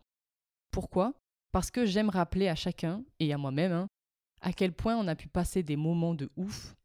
Pourquoi? 0.70 1.14
Parce 1.50 1.72
que 1.72 1.86
j'aime 1.86 2.08
rappeler 2.08 2.48
à 2.48 2.54
chacun, 2.54 3.02
et 3.18 3.32
à 3.32 3.38
moi-même, 3.38 3.72
hein, 3.72 3.88
à 4.40 4.52
quel 4.52 4.72
point 4.72 4.96
on 4.96 5.08
a 5.08 5.16
pu 5.16 5.26
passer 5.26 5.64
des 5.64 5.76
moments 5.76 6.14
de 6.14 6.30
ouf 6.36 6.76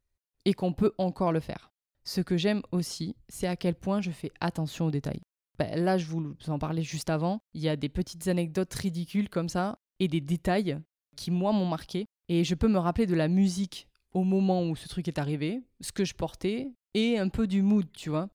et 0.44 0.54
qu'on 0.54 0.72
peut 0.72 0.92
encore 0.98 1.32
le 1.32 1.40
faire. 1.40 1.70
Ce 2.02 2.20
que 2.20 2.36
j'aime 2.36 2.62
aussi, 2.72 3.14
c'est 3.28 3.46
à 3.46 3.56
quel 3.56 3.76
point 3.76 4.00
je 4.00 4.10
fais 4.10 4.32
attention 4.40 4.86
aux 4.86 4.90
détails. 4.90 5.20
Ben, 5.58 5.78
là, 5.78 5.98
je 5.98 6.06
vous 6.06 6.34
en 6.48 6.58
parlais 6.58 6.82
juste 6.82 7.10
avant, 7.10 7.40
il 7.52 7.60
y 7.60 7.68
a 7.68 7.76
des 7.76 7.90
petites 7.90 8.26
anecdotes 8.26 8.72
ridicules 8.74 9.28
comme 9.28 9.48
ça 9.48 9.78
et 9.98 10.08
des 10.08 10.22
détails 10.22 10.80
qui, 11.20 11.30
moi, 11.30 11.52
m'ont 11.52 11.66
marqué. 11.66 12.06
Et 12.28 12.44
je 12.44 12.54
peux 12.54 12.68
me 12.68 12.78
rappeler 12.78 13.06
de 13.06 13.14
la 13.14 13.28
musique 13.28 13.86
au 14.12 14.24
moment 14.24 14.64
où 14.64 14.74
ce 14.74 14.88
truc 14.88 15.06
est 15.06 15.18
arrivé, 15.18 15.62
ce 15.80 15.92
que 15.92 16.04
je 16.04 16.14
portais, 16.14 16.72
et 16.94 17.18
un 17.18 17.28
peu 17.28 17.46
du 17.46 17.62
mood, 17.62 17.86
tu 17.92 18.08
vois. 18.08 18.28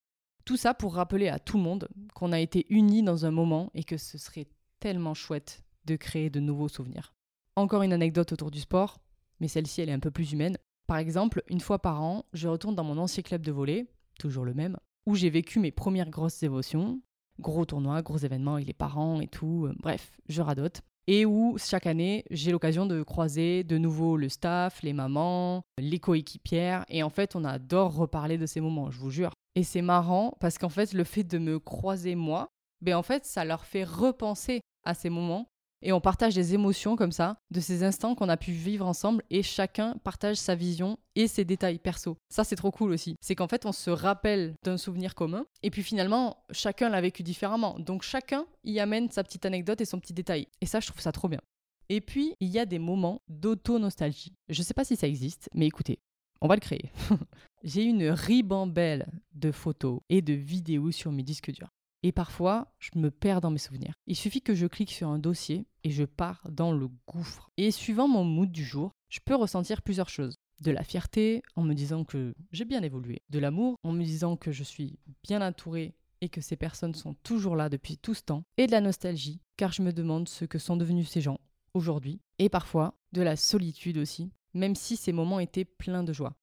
Tout 0.46 0.56
ça 0.56 0.76
pour 0.76 0.94
rappeler 0.94 1.28
à 1.28 1.40
tout 1.40 1.58
le 1.58 1.64
monde 1.64 1.90
qu'on 2.14 2.32
a 2.32 2.40
été 2.40 2.68
unis 2.70 3.02
dans 3.02 3.26
un 3.26 3.32
moment 3.32 3.72
et 3.74 3.84
que 3.84 3.98
ce 3.98 4.20
serait 4.20 4.48
tellement 4.80 5.16
chouette 5.16 5.64
de 5.86 5.96
créer 5.96 6.30
de 6.30 6.40
nouveaux 6.40 6.68
souvenirs. 6.68 7.16
Encore 7.56 7.82
une 7.82 7.94
anecdote 7.94 8.32
autour 8.32 8.52
du 8.52 8.60
sport, 8.60 9.00
mais 9.40 9.48
celle-ci 9.48 9.82
elle 9.82 9.90
est 9.90 9.94
un 9.94 10.00
peu 10.00 10.12
plus 10.12 10.34
humaine. 10.34 10.58
Par 10.86 10.98
exemple, 10.98 11.42
une 11.48 11.62
fois 11.62 11.80
par 11.80 12.04
an, 12.04 12.26
je 12.34 12.48
retourne 12.48 12.76
dans 12.76 12.84
mon 12.84 13.00
ancien 13.00 13.24
club 13.24 13.42
de 13.42 13.52
volley, 13.52 13.88
toujours 14.20 14.46
le 14.46 14.54
même, 14.54 14.78
où 15.08 15.16
j'ai 15.16 15.32
vécu 15.32 15.60
mes 15.60 15.72
premières 15.72 16.12
grosses 16.12 16.44
émotions, 16.44 17.02
gros 17.40 17.66
tournois, 17.66 18.04
gros 18.04 18.18
événements 18.18 18.56
avec 18.56 18.68
les 18.68 18.74
parents 18.74 19.20
et 19.20 19.28
tout, 19.28 19.66
euh, 19.66 19.74
bref, 19.80 20.12
je 20.30 20.44
radote 20.44 20.84
et 21.08 21.26
où 21.26 21.58
chaque 21.58 21.88
année 21.88 22.24
j'ai 22.32 22.52
l'occasion 22.52 22.86
de 22.86 23.04
croiser 23.04 23.64
de 23.64 23.78
nouveau 23.78 24.18
le 24.18 24.30
staff, 24.30 24.82
les 24.82 24.94
mamans, 24.94 25.64
les 25.78 26.00
coéquipières 26.00 26.86
et 26.90 27.04
en 27.04 27.10
fait 27.10 27.36
on 27.36 27.44
adore 27.44 27.96
reparler 27.96 28.38
de 28.38 28.46
ces 28.46 28.62
moments, 28.62 28.92
je 28.92 29.00
vous 29.00 29.12
jure. 29.12 29.32
Et 29.56 29.64
c'est 29.64 29.82
marrant 29.82 30.36
parce 30.40 30.58
qu'en 30.58 30.70
fait 30.70 30.94
le 30.94 31.04
fait 31.04 31.24
de 31.24 31.38
me 31.38 31.60
croiser 31.60 32.16
moi, 32.16 32.50
ben 32.82 32.96
en 32.96 33.04
fait 33.04 33.26
ça 33.26 33.46
leur 33.46 33.66
fait 33.66 33.84
repenser 33.84 34.62
à 34.84 34.94
ces 34.94 35.10
moments 35.10 35.48
et 35.86 35.94
on 35.94 36.02
partage 36.02 36.34
des 36.34 36.56
émotions 36.56 36.96
comme 36.96 37.12
ça, 37.12 37.38
de 37.52 37.60
ces 37.60 37.84
instants 37.84 38.16
qu'on 38.16 38.28
a 38.28 38.38
pu 38.38 38.52
vivre 38.52 38.88
ensemble 38.88 39.22
et 39.30 39.44
chacun 39.44 39.96
partage 40.04 40.38
sa 40.38 40.56
vision 40.56 40.98
et 41.16 41.28
ses 41.28 41.46
détails 41.46 41.78
perso. 41.78 42.18
Ça, 42.28 42.44
c'est 42.44 42.56
trop 42.56 42.72
cool 42.72 42.92
aussi. 42.92 43.16
C'est 43.22 43.36
qu'en 43.36 43.48
fait, 43.48 43.68
on 43.68 43.72
se 43.72 43.92
rappelle 43.92 44.56
d'un 44.64 44.78
souvenir 44.78 45.14
commun 45.14 45.46
et 45.62 45.70
puis 45.70 45.84
finalement, 45.84 46.44
chacun 46.50 46.90
l'a 46.90 47.02
vécu 47.02 47.22
différemment. 47.22 47.78
Donc 47.78 48.02
chacun 48.02 48.48
y 48.64 48.80
amène 48.80 49.12
sa 49.12 49.24
petite 49.24 49.46
anecdote 49.46 49.80
et 49.80 49.86
son 49.86 50.00
petit 50.00 50.14
détail. 50.14 50.48
Et 50.60 50.66
ça, 50.66 50.80
je 50.80 50.88
trouve 50.88 51.02
ça 51.02 51.12
trop 51.12 51.30
bien. 51.30 51.42
Et 51.90 52.02
puis, 52.02 52.34
il 52.40 52.50
y 52.50 52.58
a 52.58 52.66
des 52.66 52.80
moments 52.80 53.22
d'auto-nostalgie. 53.28 54.34
Je 54.50 54.64
sais 54.64 54.74
pas 54.74 54.86
si 54.86 54.96
ça 54.96 55.08
existe, 55.08 55.52
mais 55.54 55.68
écoutez, 55.68 56.00
on 56.42 56.48
va 56.48 56.56
le 56.56 56.62
créer. 56.62 56.90
J'ai 57.64 57.84
une 57.84 58.10
ribambelle 58.10 59.06
de 59.34 59.52
photos 59.52 60.00
et 60.10 60.24
de 60.24 60.34
vidéos 60.34 60.90
sur 60.90 61.12
mes 61.12 61.22
disques 61.22 61.52
durs. 61.52 61.70
Et 62.06 62.12
parfois, 62.12 62.72
je 62.78 62.92
me 63.00 63.10
perds 63.10 63.42
dans 63.42 63.50
mes 63.50 63.58
souvenirs. 63.58 63.96
Il 64.06 64.16
suffit 64.16 64.44
que 64.44 64.54
je 64.54 64.68
clique 64.68 64.92
sur 64.92 65.08
un 65.08 65.18
dossier 65.18 65.66
et 65.84 65.90
je 65.90 66.04
pars 66.04 66.48
dans 66.52 66.72
le 66.72 66.88
gouffre. 67.08 67.50
Et 67.58 67.72
suivant 67.72 68.08
mon 68.08 68.24
mood 68.24 68.52
du 68.52 68.64
jour, 68.64 68.92
je 69.10 69.22
peux 69.26 69.34
ressentir 69.34 69.82
plusieurs 69.82 70.08
choses. 70.08 70.36
De 70.62 70.70
la 70.70 70.84
fierté 70.84 71.42
en 71.56 71.64
me 71.64 71.74
disant 71.74 72.04
que 72.04 72.36
j'ai 72.52 72.64
bien 72.64 72.84
évolué. 72.84 73.24
De 73.32 73.40
l'amour 73.40 73.80
en 73.82 73.92
me 73.92 74.04
disant 74.04 74.38
que 74.38 74.52
je 74.52 74.64
suis 74.64 75.00
bien 75.24 75.42
entourée 75.42 75.96
et 76.22 76.30
que 76.30 76.42
ces 76.42 76.56
personnes 76.56 76.94
sont 76.94 77.16
toujours 77.24 77.56
là 77.56 77.70
depuis 77.70 77.98
tout 77.98 78.14
ce 78.14 78.22
temps. 78.22 78.44
Et 78.58 78.68
de 78.68 78.72
la 78.72 78.82
nostalgie, 78.82 79.42
car 79.58 79.72
je 79.72 79.82
me 79.82 79.92
demande 79.92 80.30
ce 80.30 80.46
que 80.46 80.60
sont 80.60 80.78
devenus 80.78 81.10
ces 81.10 81.22
gens 81.22 81.40
aujourd'hui. 81.74 82.22
Et 82.38 82.50
parfois, 82.50 82.94
de 83.14 83.24
la 83.24 83.36
solitude 83.36 83.98
aussi, 83.98 84.32
même 84.54 84.76
si 84.76 84.96
ces 84.96 85.12
moments 85.12 85.40
étaient 85.40 85.66
pleins 85.66 86.04
de 86.04 86.14
joie. 86.14 86.36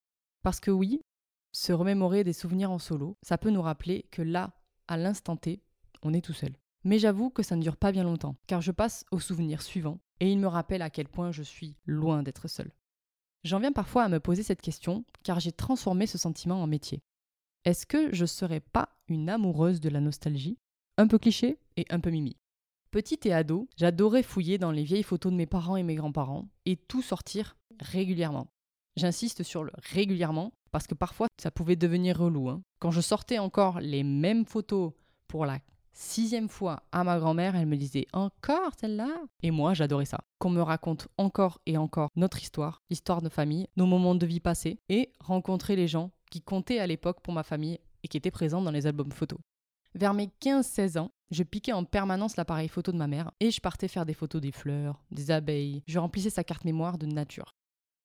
Parce 0.42 0.58
que 0.58 0.72
oui, 0.72 1.02
se 1.52 1.72
remémorer 1.72 2.24
des 2.24 2.32
souvenirs 2.32 2.72
en 2.72 2.80
solo, 2.80 3.16
ça 3.22 3.38
peut 3.38 3.50
nous 3.50 3.62
rappeler 3.62 4.06
que 4.10 4.22
là, 4.22 4.52
l'instant 4.96 5.36
T, 5.36 5.62
on 6.02 6.14
est 6.14 6.24
tout 6.24 6.32
seul. 6.32 6.52
Mais 6.84 6.98
j'avoue 6.98 7.30
que 7.30 7.42
ça 7.42 7.56
ne 7.56 7.62
dure 7.62 7.76
pas 7.76 7.92
bien 7.92 8.04
longtemps, 8.04 8.36
car 8.46 8.60
je 8.60 8.72
passe 8.72 9.04
au 9.10 9.20
souvenir 9.20 9.62
suivant, 9.62 10.00
et 10.20 10.30
il 10.30 10.38
me 10.38 10.48
rappelle 10.48 10.82
à 10.82 10.90
quel 10.90 11.08
point 11.08 11.30
je 11.30 11.42
suis 11.42 11.76
loin 11.86 12.22
d'être 12.22 12.48
seul. 12.48 12.72
J'en 13.44 13.58
viens 13.58 13.72
parfois 13.72 14.04
à 14.04 14.08
me 14.08 14.20
poser 14.20 14.42
cette 14.42 14.62
question, 14.62 15.04
car 15.22 15.40
j'ai 15.40 15.52
transformé 15.52 16.06
ce 16.06 16.18
sentiment 16.18 16.62
en 16.62 16.66
métier. 16.66 17.02
Est-ce 17.64 17.86
que 17.86 18.12
je 18.14 18.26
serais 18.26 18.60
pas 18.60 18.88
une 19.08 19.28
amoureuse 19.28 19.80
de 19.80 19.88
la 19.88 20.00
nostalgie? 20.00 20.58
Un 20.98 21.06
peu 21.06 21.18
cliché 21.18 21.58
et 21.76 21.86
un 21.90 22.00
peu 22.00 22.10
mimi. 22.10 22.36
Petite 22.90 23.24
et 23.26 23.32
ado, 23.32 23.68
j'adorais 23.76 24.22
fouiller 24.22 24.58
dans 24.58 24.72
les 24.72 24.84
vieilles 24.84 25.02
photos 25.02 25.32
de 25.32 25.36
mes 25.36 25.46
parents 25.46 25.76
et 25.76 25.82
mes 25.82 25.94
grands-parents, 25.94 26.48
et 26.66 26.76
tout 26.76 27.02
sortir 27.02 27.56
régulièrement. 27.80 28.48
J'insiste 28.96 29.42
sur 29.42 29.64
le 29.64 29.72
régulièrement 29.76 30.52
parce 30.72 30.86
que 30.86 30.94
parfois 30.94 31.28
ça 31.40 31.50
pouvait 31.50 31.76
devenir 31.76 32.18
relou. 32.18 32.48
Hein. 32.48 32.62
Quand 32.80 32.90
je 32.90 33.00
sortais 33.00 33.38
encore 33.38 33.78
les 33.80 34.02
mêmes 34.02 34.44
photos 34.44 34.92
pour 35.28 35.46
la 35.46 35.60
sixième 35.92 36.48
fois 36.48 36.82
à 36.90 37.04
ma 37.04 37.18
grand-mère, 37.18 37.54
elle 37.54 37.66
me 37.66 37.76
disait 37.76 38.06
encore 38.12 38.72
celle-là? 38.80 39.08
Et 39.42 39.50
moi 39.50 39.74
j'adorais 39.74 40.06
ça. 40.06 40.18
Qu'on 40.38 40.50
me 40.50 40.62
raconte 40.62 41.08
encore 41.18 41.60
et 41.66 41.76
encore 41.76 42.10
notre 42.16 42.42
histoire, 42.42 42.82
l'histoire 42.90 43.22
de 43.22 43.28
famille, 43.28 43.68
nos 43.76 43.86
moments 43.86 44.14
de 44.14 44.26
vie 44.26 44.40
passés 44.40 44.80
et 44.88 45.12
rencontrer 45.20 45.76
les 45.76 45.86
gens 45.86 46.10
qui 46.30 46.40
comptaient 46.40 46.80
à 46.80 46.86
l'époque 46.86 47.20
pour 47.22 47.34
ma 47.34 47.42
famille 47.42 47.78
et 48.02 48.08
qui 48.08 48.16
étaient 48.16 48.30
présents 48.30 48.62
dans 48.62 48.70
les 48.70 48.86
albums 48.86 49.12
photos. 49.12 49.38
Vers 49.94 50.14
mes 50.14 50.30
15-16 50.40 50.98
ans, 50.98 51.10
je 51.30 51.42
piquais 51.42 51.72
en 51.72 51.84
permanence 51.84 52.36
l'appareil 52.36 52.68
photo 52.68 52.92
de 52.92 52.96
ma 52.96 53.06
mère 53.06 53.30
et 53.40 53.50
je 53.50 53.60
partais 53.60 53.88
faire 53.88 54.06
des 54.06 54.14
photos 54.14 54.40
des 54.40 54.52
fleurs, 54.52 55.02
des 55.10 55.30
abeilles. 55.30 55.82
Je 55.86 55.98
remplissais 55.98 56.30
sa 56.30 56.44
carte 56.44 56.64
mémoire 56.64 56.96
de 56.96 57.06
nature. 57.06 57.54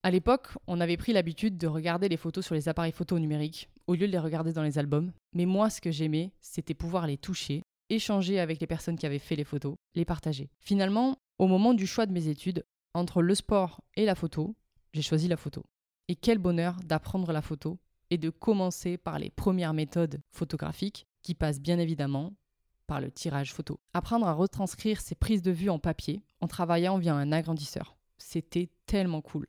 À 0.04 0.12
l'époque, 0.12 0.50
on 0.68 0.80
avait 0.80 0.96
pris 0.96 1.12
l'habitude 1.12 1.58
de 1.58 1.66
regarder 1.66 2.08
les 2.08 2.16
photos 2.16 2.46
sur 2.46 2.54
les 2.54 2.68
appareils 2.68 2.92
photo 2.92 3.18
numériques 3.18 3.68
au 3.88 3.94
lieu 3.94 4.06
de 4.06 4.12
les 4.12 4.18
regarder 4.18 4.52
dans 4.52 4.62
les 4.62 4.78
albums. 4.78 5.12
Mais 5.34 5.44
moi, 5.44 5.70
ce 5.70 5.80
que 5.80 5.90
j'aimais, 5.90 6.30
c'était 6.40 6.74
pouvoir 6.74 7.08
les 7.08 7.18
toucher, 7.18 7.62
échanger 7.90 8.38
avec 8.38 8.60
les 8.60 8.68
personnes 8.68 8.96
qui 8.96 9.06
avaient 9.06 9.18
fait 9.18 9.34
les 9.34 9.44
photos, 9.44 9.74
les 9.96 10.04
partager. 10.04 10.50
Finalement, 10.60 11.18
au 11.38 11.48
moment 11.48 11.74
du 11.74 11.86
choix 11.86 12.06
de 12.06 12.12
mes 12.12 12.28
études, 12.28 12.64
entre 12.94 13.22
le 13.22 13.34
sport 13.34 13.80
et 13.96 14.04
la 14.04 14.14
photo, 14.14 14.54
j'ai 14.92 15.02
choisi 15.02 15.26
la 15.26 15.36
photo. 15.36 15.64
Et 16.06 16.14
quel 16.14 16.38
bonheur 16.38 16.76
d'apprendre 16.84 17.32
la 17.32 17.42
photo 17.42 17.78
et 18.10 18.18
de 18.18 18.30
commencer 18.30 18.98
par 18.98 19.18
les 19.18 19.30
premières 19.30 19.74
méthodes 19.74 20.20
photographiques 20.30 21.06
qui 21.22 21.34
passent 21.34 21.60
bien 21.60 21.78
évidemment 21.78 22.34
par 22.86 23.00
le 23.00 23.10
tirage 23.10 23.52
photo. 23.52 23.80
Apprendre 23.94 24.28
à 24.28 24.32
retranscrire 24.32 25.00
ses 25.00 25.16
prises 25.16 25.42
de 25.42 25.50
vue 25.50 25.70
en 25.70 25.78
papier 25.78 26.22
en 26.40 26.46
travaillant 26.46 26.98
via 26.98 27.14
un 27.14 27.32
agrandisseur. 27.32 27.96
C'était 28.16 28.70
tellement 28.86 29.20
cool. 29.20 29.46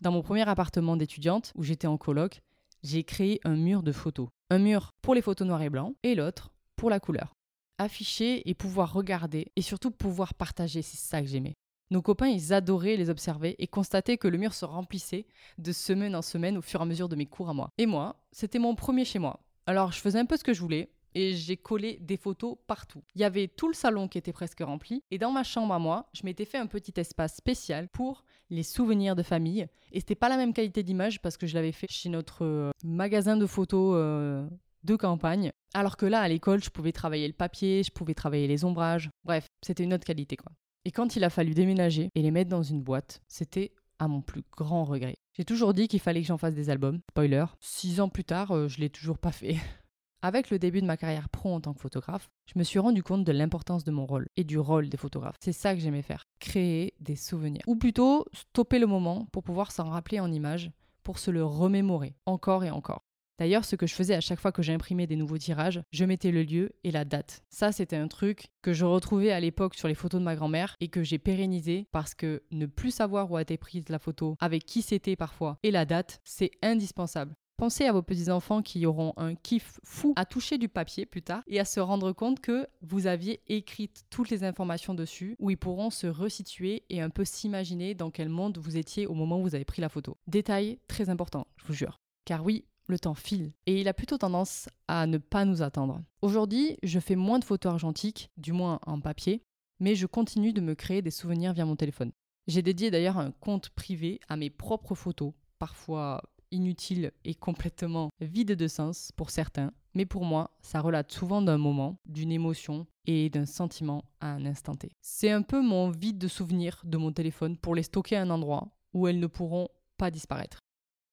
Dans 0.00 0.12
mon 0.12 0.22
premier 0.22 0.48
appartement 0.48 0.96
d'étudiante, 0.96 1.52
où 1.56 1.62
j'étais 1.62 1.86
en 1.86 1.98
coloc, 1.98 2.40
j'ai 2.82 3.04
créé 3.04 3.38
un 3.44 3.54
mur 3.54 3.82
de 3.82 3.92
photos. 3.92 4.28
Un 4.48 4.58
mur 4.58 4.92
pour 5.02 5.14
les 5.14 5.20
photos 5.20 5.46
noir 5.46 5.60
et 5.60 5.68
blanc 5.68 5.94
et 6.02 6.14
l'autre 6.14 6.50
pour 6.74 6.88
la 6.88 7.00
couleur. 7.00 7.34
Afficher 7.76 8.48
et 8.48 8.54
pouvoir 8.54 8.94
regarder 8.94 9.52
et 9.56 9.62
surtout 9.62 9.90
pouvoir 9.90 10.32
partager, 10.32 10.80
c'est 10.80 10.96
ça 10.96 11.20
que 11.20 11.28
j'aimais. 11.28 11.52
Nos 11.90 12.00
copains, 12.00 12.28
ils 12.28 12.54
adoraient 12.54 12.96
les 12.96 13.10
observer 13.10 13.56
et 13.58 13.66
constater 13.66 14.16
que 14.16 14.28
le 14.28 14.38
mur 14.38 14.54
se 14.54 14.64
remplissait 14.64 15.26
de 15.58 15.72
semaine 15.72 16.16
en 16.16 16.22
semaine 16.22 16.56
au 16.56 16.62
fur 16.62 16.80
et 16.80 16.84
à 16.84 16.86
mesure 16.86 17.10
de 17.10 17.16
mes 17.16 17.26
cours 17.26 17.50
à 17.50 17.54
moi. 17.54 17.70
Et 17.76 17.84
moi, 17.84 18.22
c'était 18.32 18.58
mon 18.58 18.74
premier 18.74 19.04
chez 19.04 19.18
moi. 19.18 19.40
Alors 19.66 19.92
je 19.92 20.00
faisais 20.00 20.18
un 20.18 20.24
peu 20.24 20.38
ce 20.38 20.44
que 20.44 20.54
je 20.54 20.60
voulais, 20.60 20.90
et 21.14 21.34
j'ai 21.34 21.56
collé 21.56 21.98
des 22.00 22.16
photos 22.16 22.56
partout. 22.66 23.02
Il 23.14 23.20
y 23.20 23.24
avait 23.24 23.48
tout 23.48 23.68
le 23.68 23.74
salon 23.74 24.08
qui 24.08 24.18
était 24.18 24.32
presque 24.32 24.60
rempli 24.60 25.02
et 25.10 25.18
dans 25.18 25.30
ma 25.30 25.42
chambre 25.42 25.74
à 25.74 25.78
moi, 25.78 26.08
je 26.12 26.22
m'étais 26.24 26.44
fait 26.44 26.58
un 26.58 26.66
petit 26.66 26.92
espace 26.96 27.36
spécial 27.36 27.88
pour 27.88 28.24
les 28.50 28.62
souvenirs 28.62 29.16
de 29.16 29.22
famille 29.22 29.66
et 29.92 30.00
c'était 30.00 30.14
pas 30.14 30.28
la 30.28 30.36
même 30.36 30.52
qualité 30.52 30.82
d'image 30.82 31.20
parce 31.20 31.36
que 31.36 31.46
je 31.46 31.54
l'avais 31.54 31.72
fait 31.72 31.90
chez 31.90 32.08
notre 32.08 32.44
euh, 32.44 32.70
magasin 32.84 33.36
de 33.36 33.46
photos 33.46 33.94
euh, 33.96 34.46
de 34.84 34.96
campagne 34.96 35.52
alors 35.74 35.96
que 35.96 36.06
là 36.06 36.20
à 36.20 36.28
l'école, 36.28 36.62
je 36.62 36.70
pouvais 36.70 36.92
travailler 36.92 37.26
le 37.26 37.34
papier, 37.34 37.82
je 37.82 37.92
pouvais 37.92 38.14
travailler 38.14 38.46
les 38.46 38.64
ombrages. 38.64 39.10
Bref, 39.24 39.46
c'était 39.62 39.84
une 39.84 39.94
autre 39.94 40.04
qualité 40.04 40.36
quoi. 40.36 40.52
Et 40.84 40.90
quand 40.90 41.16
il 41.16 41.24
a 41.24 41.30
fallu 41.30 41.52
déménager 41.52 42.10
et 42.14 42.22
les 42.22 42.30
mettre 42.30 42.50
dans 42.50 42.62
une 42.62 42.82
boîte, 42.82 43.20
c'était 43.28 43.72
à 43.98 44.08
mon 44.08 44.22
plus 44.22 44.42
grand 44.56 44.84
regret. 44.84 45.16
J'ai 45.36 45.44
toujours 45.44 45.74
dit 45.74 45.88
qu'il 45.88 46.00
fallait 46.00 46.22
que 46.22 46.26
j'en 46.26 46.38
fasse 46.38 46.54
des 46.54 46.70
albums. 46.70 47.00
Spoiler, 47.10 47.44
six 47.60 48.00
ans 48.00 48.08
plus 48.08 48.24
tard, 48.24 48.50
euh, 48.52 48.66
je 48.66 48.80
l'ai 48.80 48.90
toujours 48.90 49.18
pas 49.18 49.32
fait. 49.32 49.56
Avec 50.22 50.50
le 50.50 50.58
début 50.58 50.82
de 50.82 50.86
ma 50.86 50.98
carrière 50.98 51.30
pro 51.30 51.54
en 51.54 51.60
tant 51.62 51.72
que 51.72 51.80
photographe, 51.80 52.28
je 52.44 52.58
me 52.58 52.64
suis 52.64 52.78
rendu 52.78 53.02
compte 53.02 53.24
de 53.24 53.32
l'importance 53.32 53.84
de 53.84 53.90
mon 53.90 54.04
rôle 54.04 54.28
et 54.36 54.44
du 54.44 54.58
rôle 54.58 54.90
des 54.90 54.98
photographes. 54.98 55.36
C'est 55.40 55.52
ça 55.52 55.74
que 55.74 55.80
j'aimais 55.80 56.02
faire, 56.02 56.24
créer 56.40 56.92
des 57.00 57.16
souvenirs. 57.16 57.62
Ou 57.66 57.74
plutôt 57.74 58.26
stopper 58.34 58.78
le 58.78 58.86
moment 58.86 59.26
pour 59.32 59.42
pouvoir 59.42 59.72
s'en 59.72 59.88
rappeler 59.88 60.20
en 60.20 60.30
images, 60.30 60.70
pour 61.04 61.18
se 61.18 61.30
le 61.30 61.42
remémorer 61.42 62.16
encore 62.26 62.64
et 62.64 62.70
encore. 62.70 63.06
D'ailleurs, 63.38 63.64
ce 63.64 63.74
que 63.74 63.86
je 63.86 63.94
faisais 63.94 64.14
à 64.14 64.20
chaque 64.20 64.38
fois 64.38 64.52
que 64.52 64.60
j'imprimais 64.60 65.06
des 65.06 65.16
nouveaux 65.16 65.38
tirages, 65.38 65.80
je 65.90 66.04
mettais 66.04 66.30
le 66.30 66.42
lieu 66.42 66.72
et 66.84 66.90
la 66.90 67.06
date. 67.06 67.42
Ça, 67.48 67.72
c'était 67.72 67.96
un 67.96 68.06
truc 68.06 68.48
que 68.60 68.74
je 68.74 68.84
retrouvais 68.84 69.32
à 69.32 69.40
l'époque 69.40 69.74
sur 69.74 69.88
les 69.88 69.94
photos 69.94 70.20
de 70.20 70.26
ma 70.26 70.36
grand-mère 70.36 70.76
et 70.80 70.88
que 70.88 71.02
j'ai 71.02 71.18
pérennisé 71.18 71.86
parce 71.92 72.14
que 72.14 72.42
ne 72.50 72.66
plus 72.66 72.90
savoir 72.90 73.30
où 73.30 73.38
a 73.38 73.42
été 73.42 73.56
prise 73.56 73.88
la 73.88 73.98
photo, 73.98 74.36
avec 74.40 74.66
qui 74.66 74.82
c'était 74.82 75.16
parfois, 75.16 75.56
et 75.62 75.70
la 75.70 75.86
date, 75.86 76.20
c'est 76.22 76.50
indispensable. 76.60 77.34
Pensez 77.60 77.84
à 77.84 77.92
vos 77.92 78.00
petits-enfants 78.00 78.62
qui 78.62 78.86
auront 78.86 79.12
un 79.18 79.34
kiff 79.34 79.80
fou 79.84 80.14
à 80.16 80.24
toucher 80.24 80.56
du 80.56 80.70
papier 80.70 81.04
plus 81.04 81.20
tard 81.20 81.42
et 81.46 81.60
à 81.60 81.66
se 81.66 81.78
rendre 81.78 82.10
compte 82.12 82.40
que 82.40 82.66
vous 82.80 83.06
aviez 83.06 83.42
écrit 83.48 83.90
toutes 84.08 84.30
les 84.30 84.44
informations 84.44 84.94
dessus, 84.94 85.36
où 85.38 85.50
ils 85.50 85.58
pourront 85.58 85.90
se 85.90 86.06
resituer 86.06 86.84
et 86.88 87.02
un 87.02 87.10
peu 87.10 87.26
s'imaginer 87.26 87.94
dans 87.94 88.10
quel 88.10 88.30
monde 88.30 88.56
vous 88.56 88.78
étiez 88.78 89.06
au 89.06 89.12
moment 89.12 89.38
où 89.38 89.42
vous 89.42 89.54
avez 89.54 89.66
pris 89.66 89.82
la 89.82 89.90
photo. 89.90 90.16
Détail 90.26 90.78
très 90.88 91.10
important, 91.10 91.46
je 91.58 91.66
vous 91.66 91.74
jure. 91.74 92.00
Car 92.24 92.42
oui, 92.46 92.64
le 92.88 92.98
temps 92.98 93.12
file 93.12 93.52
et 93.66 93.78
il 93.78 93.88
a 93.88 93.92
plutôt 93.92 94.16
tendance 94.16 94.70
à 94.88 95.06
ne 95.06 95.18
pas 95.18 95.44
nous 95.44 95.60
attendre. 95.60 96.00
Aujourd'hui, 96.22 96.78
je 96.82 96.98
fais 96.98 97.14
moins 97.14 97.40
de 97.40 97.44
photos 97.44 97.72
argentiques, 97.72 98.30
du 98.38 98.52
moins 98.54 98.80
en 98.86 99.02
papier, 99.02 99.42
mais 99.80 99.96
je 99.96 100.06
continue 100.06 100.54
de 100.54 100.62
me 100.62 100.74
créer 100.74 101.02
des 101.02 101.10
souvenirs 101.10 101.52
via 101.52 101.66
mon 101.66 101.76
téléphone. 101.76 102.12
J'ai 102.46 102.62
dédié 102.62 102.90
d'ailleurs 102.90 103.18
un 103.18 103.32
compte 103.32 103.68
privé 103.68 104.18
à 104.30 104.38
mes 104.38 104.48
propres 104.48 104.94
photos, 104.94 105.34
parfois 105.58 106.22
inutile 106.50 107.12
et 107.24 107.34
complètement 107.34 108.10
vide 108.20 108.52
de 108.52 108.68
sens 108.68 109.12
pour 109.16 109.30
certains, 109.30 109.72
mais 109.94 110.06
pour 110.06 110.24
moi, 110.24 110.50
ça 110.60 110.80
relate 110.80 111.12
souvent 111.12 111.42
d'un 111.42 111.58
moment, 111.58 111.96
d'une 112.06 112.32
émotion 112.32 112.86
et 113.06 113.30
d'un 113.30 113.46
sentiment 113.46 114.04
à 114.20 114.32
un 114.32 114.46
instant 114.46 114.74
T. 114.74 114.90
C'est 115.00 115.30
un 115.30 115.42
peu 115.42 115.62
mon 115.62 115.90
vide 115.90 116.18
de 116.18 116.28
souvenirs 116.28 116.80
de 116.84 116.96
mon 116.96 117.12
téléphone 117.12 117.56
pour 117.56 117.74
les 117.74 117.82
stocker 117.82 118.16
à 118.16 118.22
un 118.22 118.30
endroit 118.30 118.68
où 118.92 119.08
elles 119.08 119.20
ne 119.20 119.26
pourront 119.26 119.68
pas 119.96 120.10
disparaître. 120.10 120.58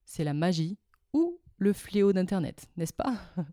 C'est 0.06 0.24
la 0.24 0.34
magie 0.34 0.78
ou 1.14 1.40
le 1.58 1.74
fléau 1.74 2.14
d'Internet, 2.14 2.68
n'est-ce 2.78 2.94
pas? 2.94 3.16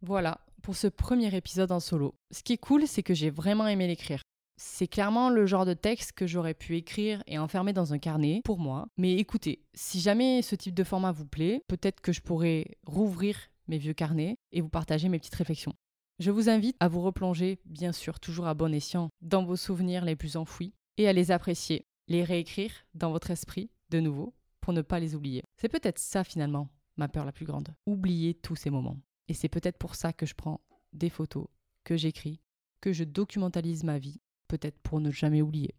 Voilà 0.00 0.40
pour 0.62 0.76
ce 0.76 0.86
premier 0.86 1.34
épisode 1.34 1.72
en 1.72 1.80
solo. 1.80 2.14
Ce 2.30 2.42
qui 2.42 2.52
est 2.52 2.58
cool, 2.58 2.86
c'est 2.86 3.02
que 3.02 3.14
j'ai 3.14 3.30
vraiment 3.30 3.66
aimé 3.66 3.86
l'écrire. 3.86 4.22
C'est 4.60 4.88
clairement 4.88 5.30
le 5.30 5.46
genre 5.46 5.64
de 5.64 5.72
texte 5.72 6.10
que 6.12 6.26
j'aurais 6.26 6.52
pu 6.52 6.76
écrire 6.76 7.22
et 7.28 7.38
enfermer 7.38 7.72
dans 7.72 7.92
un 7.92 7.98
carnet 7.98 8.40
pour 8.44 8.58
moi. 8.58 8.88
Mais 8.96 9.14
écoutez, 9.14 9.62
si 9.72 10.00
jamais 10.00 10.42
ce 10.42 10.56
type 10.56 10.74
de 10.74 10.82
format 10.82 11.12
vous 11.12 11.26
plaît, 11.26 11.62
peut-être 11.68 12.00
que 12.00 12.12
je 12.12 12.20
pourrais 12.20 12.66
rouvrir 12.84 13.38
mes 13.68 13.78
vieux 13.78 13.92
carnets 13.92 14.36
et 14.50 14.60
vous 14.60 14.68
partager 14.68 15.08
mes 15.08 15.20
petites 15.20 15.36
réflexions. 15.36 15.74
Je 16.18 16.32
vous 16.32 16.48
invite 16.48 16.76
à 16.80 16.88
vous 16.88 17.02
replonger, 17.02 17.60
bien 17.66 17.92
sûr 17.92 18.18
toujours 18.18 18.48
à 18.48 18.54
bon 18.54 18.74
escient, 18.74 19.10
dans 19.20 19.44
vos 19.44 19.54
souvenirs 19.54 20.04
les 20.04 20.16
plus 20.16 20.36
enfouis 20.36 20.74
et 20.96 21.06
à 21.06 21.12
les 21.12 21.30
apprécier, 21.30 21.86
les 22.08 22.24
réécrire 22.24 22.72
dans 22.94 23.12
votre 23.12 23.30
esprit 23.30 23.70
de 23.90 24.00
nouveau 24.00 24.34
pour 24.60 24.72
ne 24.72 24.82
pas 24.82 24.98
les 24.98 25.14
oublier. 25.14 25.44
C'est 25.56 25.68
peut-être 25.68 26.00
ça 26.00 26.24
finalement 26.24 26.68
ma 26.96 27.06
peur 27.06 27.24
la 27.24 27.30
plus 27.30 27.46
grande, 27.46 27.68
oublier 27.86 28.34
tous 28.34 28.56
ces 28.56 28.70
moments. 28.70 28.98
Et 29.28 29.34
c'est 29.34 29.48
peut-être 29.48 29.78
pour 29.78 29.94
ça 29.94 30.12
que 30.12 30.26
je 30.26 30.34
prends 30.34 30.60
des 30.92 31.10
photos, 31.10 31.46
que 31.84 31.96
j'écris, 31.96 32.40
que 32.80 32.92
je 32.92 33.04
documentalise 33.04 33.84
ma 33.84 34.00
vie 34.00 34.20
peut-être 34.48 34.78
pour 34.80 35.00
ne 35.00 35.10
jamais 35.10 35.42
oublier. 35.42 35.74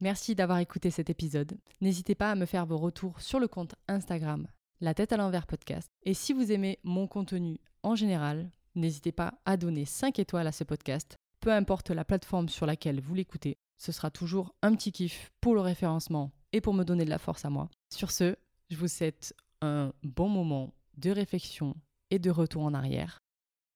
Merci 0.00 0.34
d'avoir 0.34 0.58
écouté 0.58 0.90
cet 0.90 1.10
épisode. 1.10 1.56
N'hésitez 1.80 2.16
pas 2.16 2.32
à 2.32 2.34
me 2.34 2.44
faire 2.44 2.66
vos 2.66 2.78
retours 2.78 3.20
sur 3.20 3.38
le 3.38 3.46
compte 3.46 3.76
Instagram 3.86 4.48
La 4.80 4.94
tête 4.94 5.12
à 5.12 5.16
l'envers 5.16 5.46
podcast. 5.46 5.88
Et 6.02 6.12
si 6.12 6.32
vous 6.32 6.50
aimez 6.50 6.80
mon 6.82 7.06
contenu 7.06 7.60
en 7.84 7.94
général, 7.94 8.50
n'hésitez 8.74 9.12
pas 9.12 9.34
à 9.44 9.56
donner 9.56 9.84
5 9.84 10.18
étoiles 10.18 10.48
à 10.48 10.52
ce 10.52 10.64
podcast, 10.64 11.18
peu 11.38 11.52
importe 11.52 11.90
la 11.90 12.04
plateforme 12.04 12.48
sur 12.48 12.66
laquelle 12.66 13.00
vous 13.00 13.14
l'écoutez. 13.14 13.58
Ce 13.76 13.92
sera 13.92 14.10
toujours 14.10 14.54
un 14.62 14.74
petit 14.74 14.90
kiff 14.90 15.30
pour 15.40 15.54
le 15.54 15.60
référencement 15.60 16.32
et 16.52 16.60
pour 16.60 16.74
me 16.74 16.84
donner 16.84 17.04
de 17.04 17.10
la 17.10 17.18
force 17.18 17.44
à 17.44 17.50
moi. 17.50 17.70
Sur 17.94 18.10
ce, 18.10 18.34
je 18.70 18.76
vous 18.76 18.88
souhaite 18.88 19.34
un 19.60 19.92
bon 20.02 20.28
moment 20.28 20.74
de 20.96 21.10
réflexion 21.10 21.76
et 22.10 22.18
de 22.18 22.30
retour 22.30 22.62
en 22.62 22.74
arrière. 22.74 23.20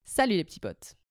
Salut 0.05 0.35
les 0.35 0.45
petits 0.45 0.61
potes 0.61 0.97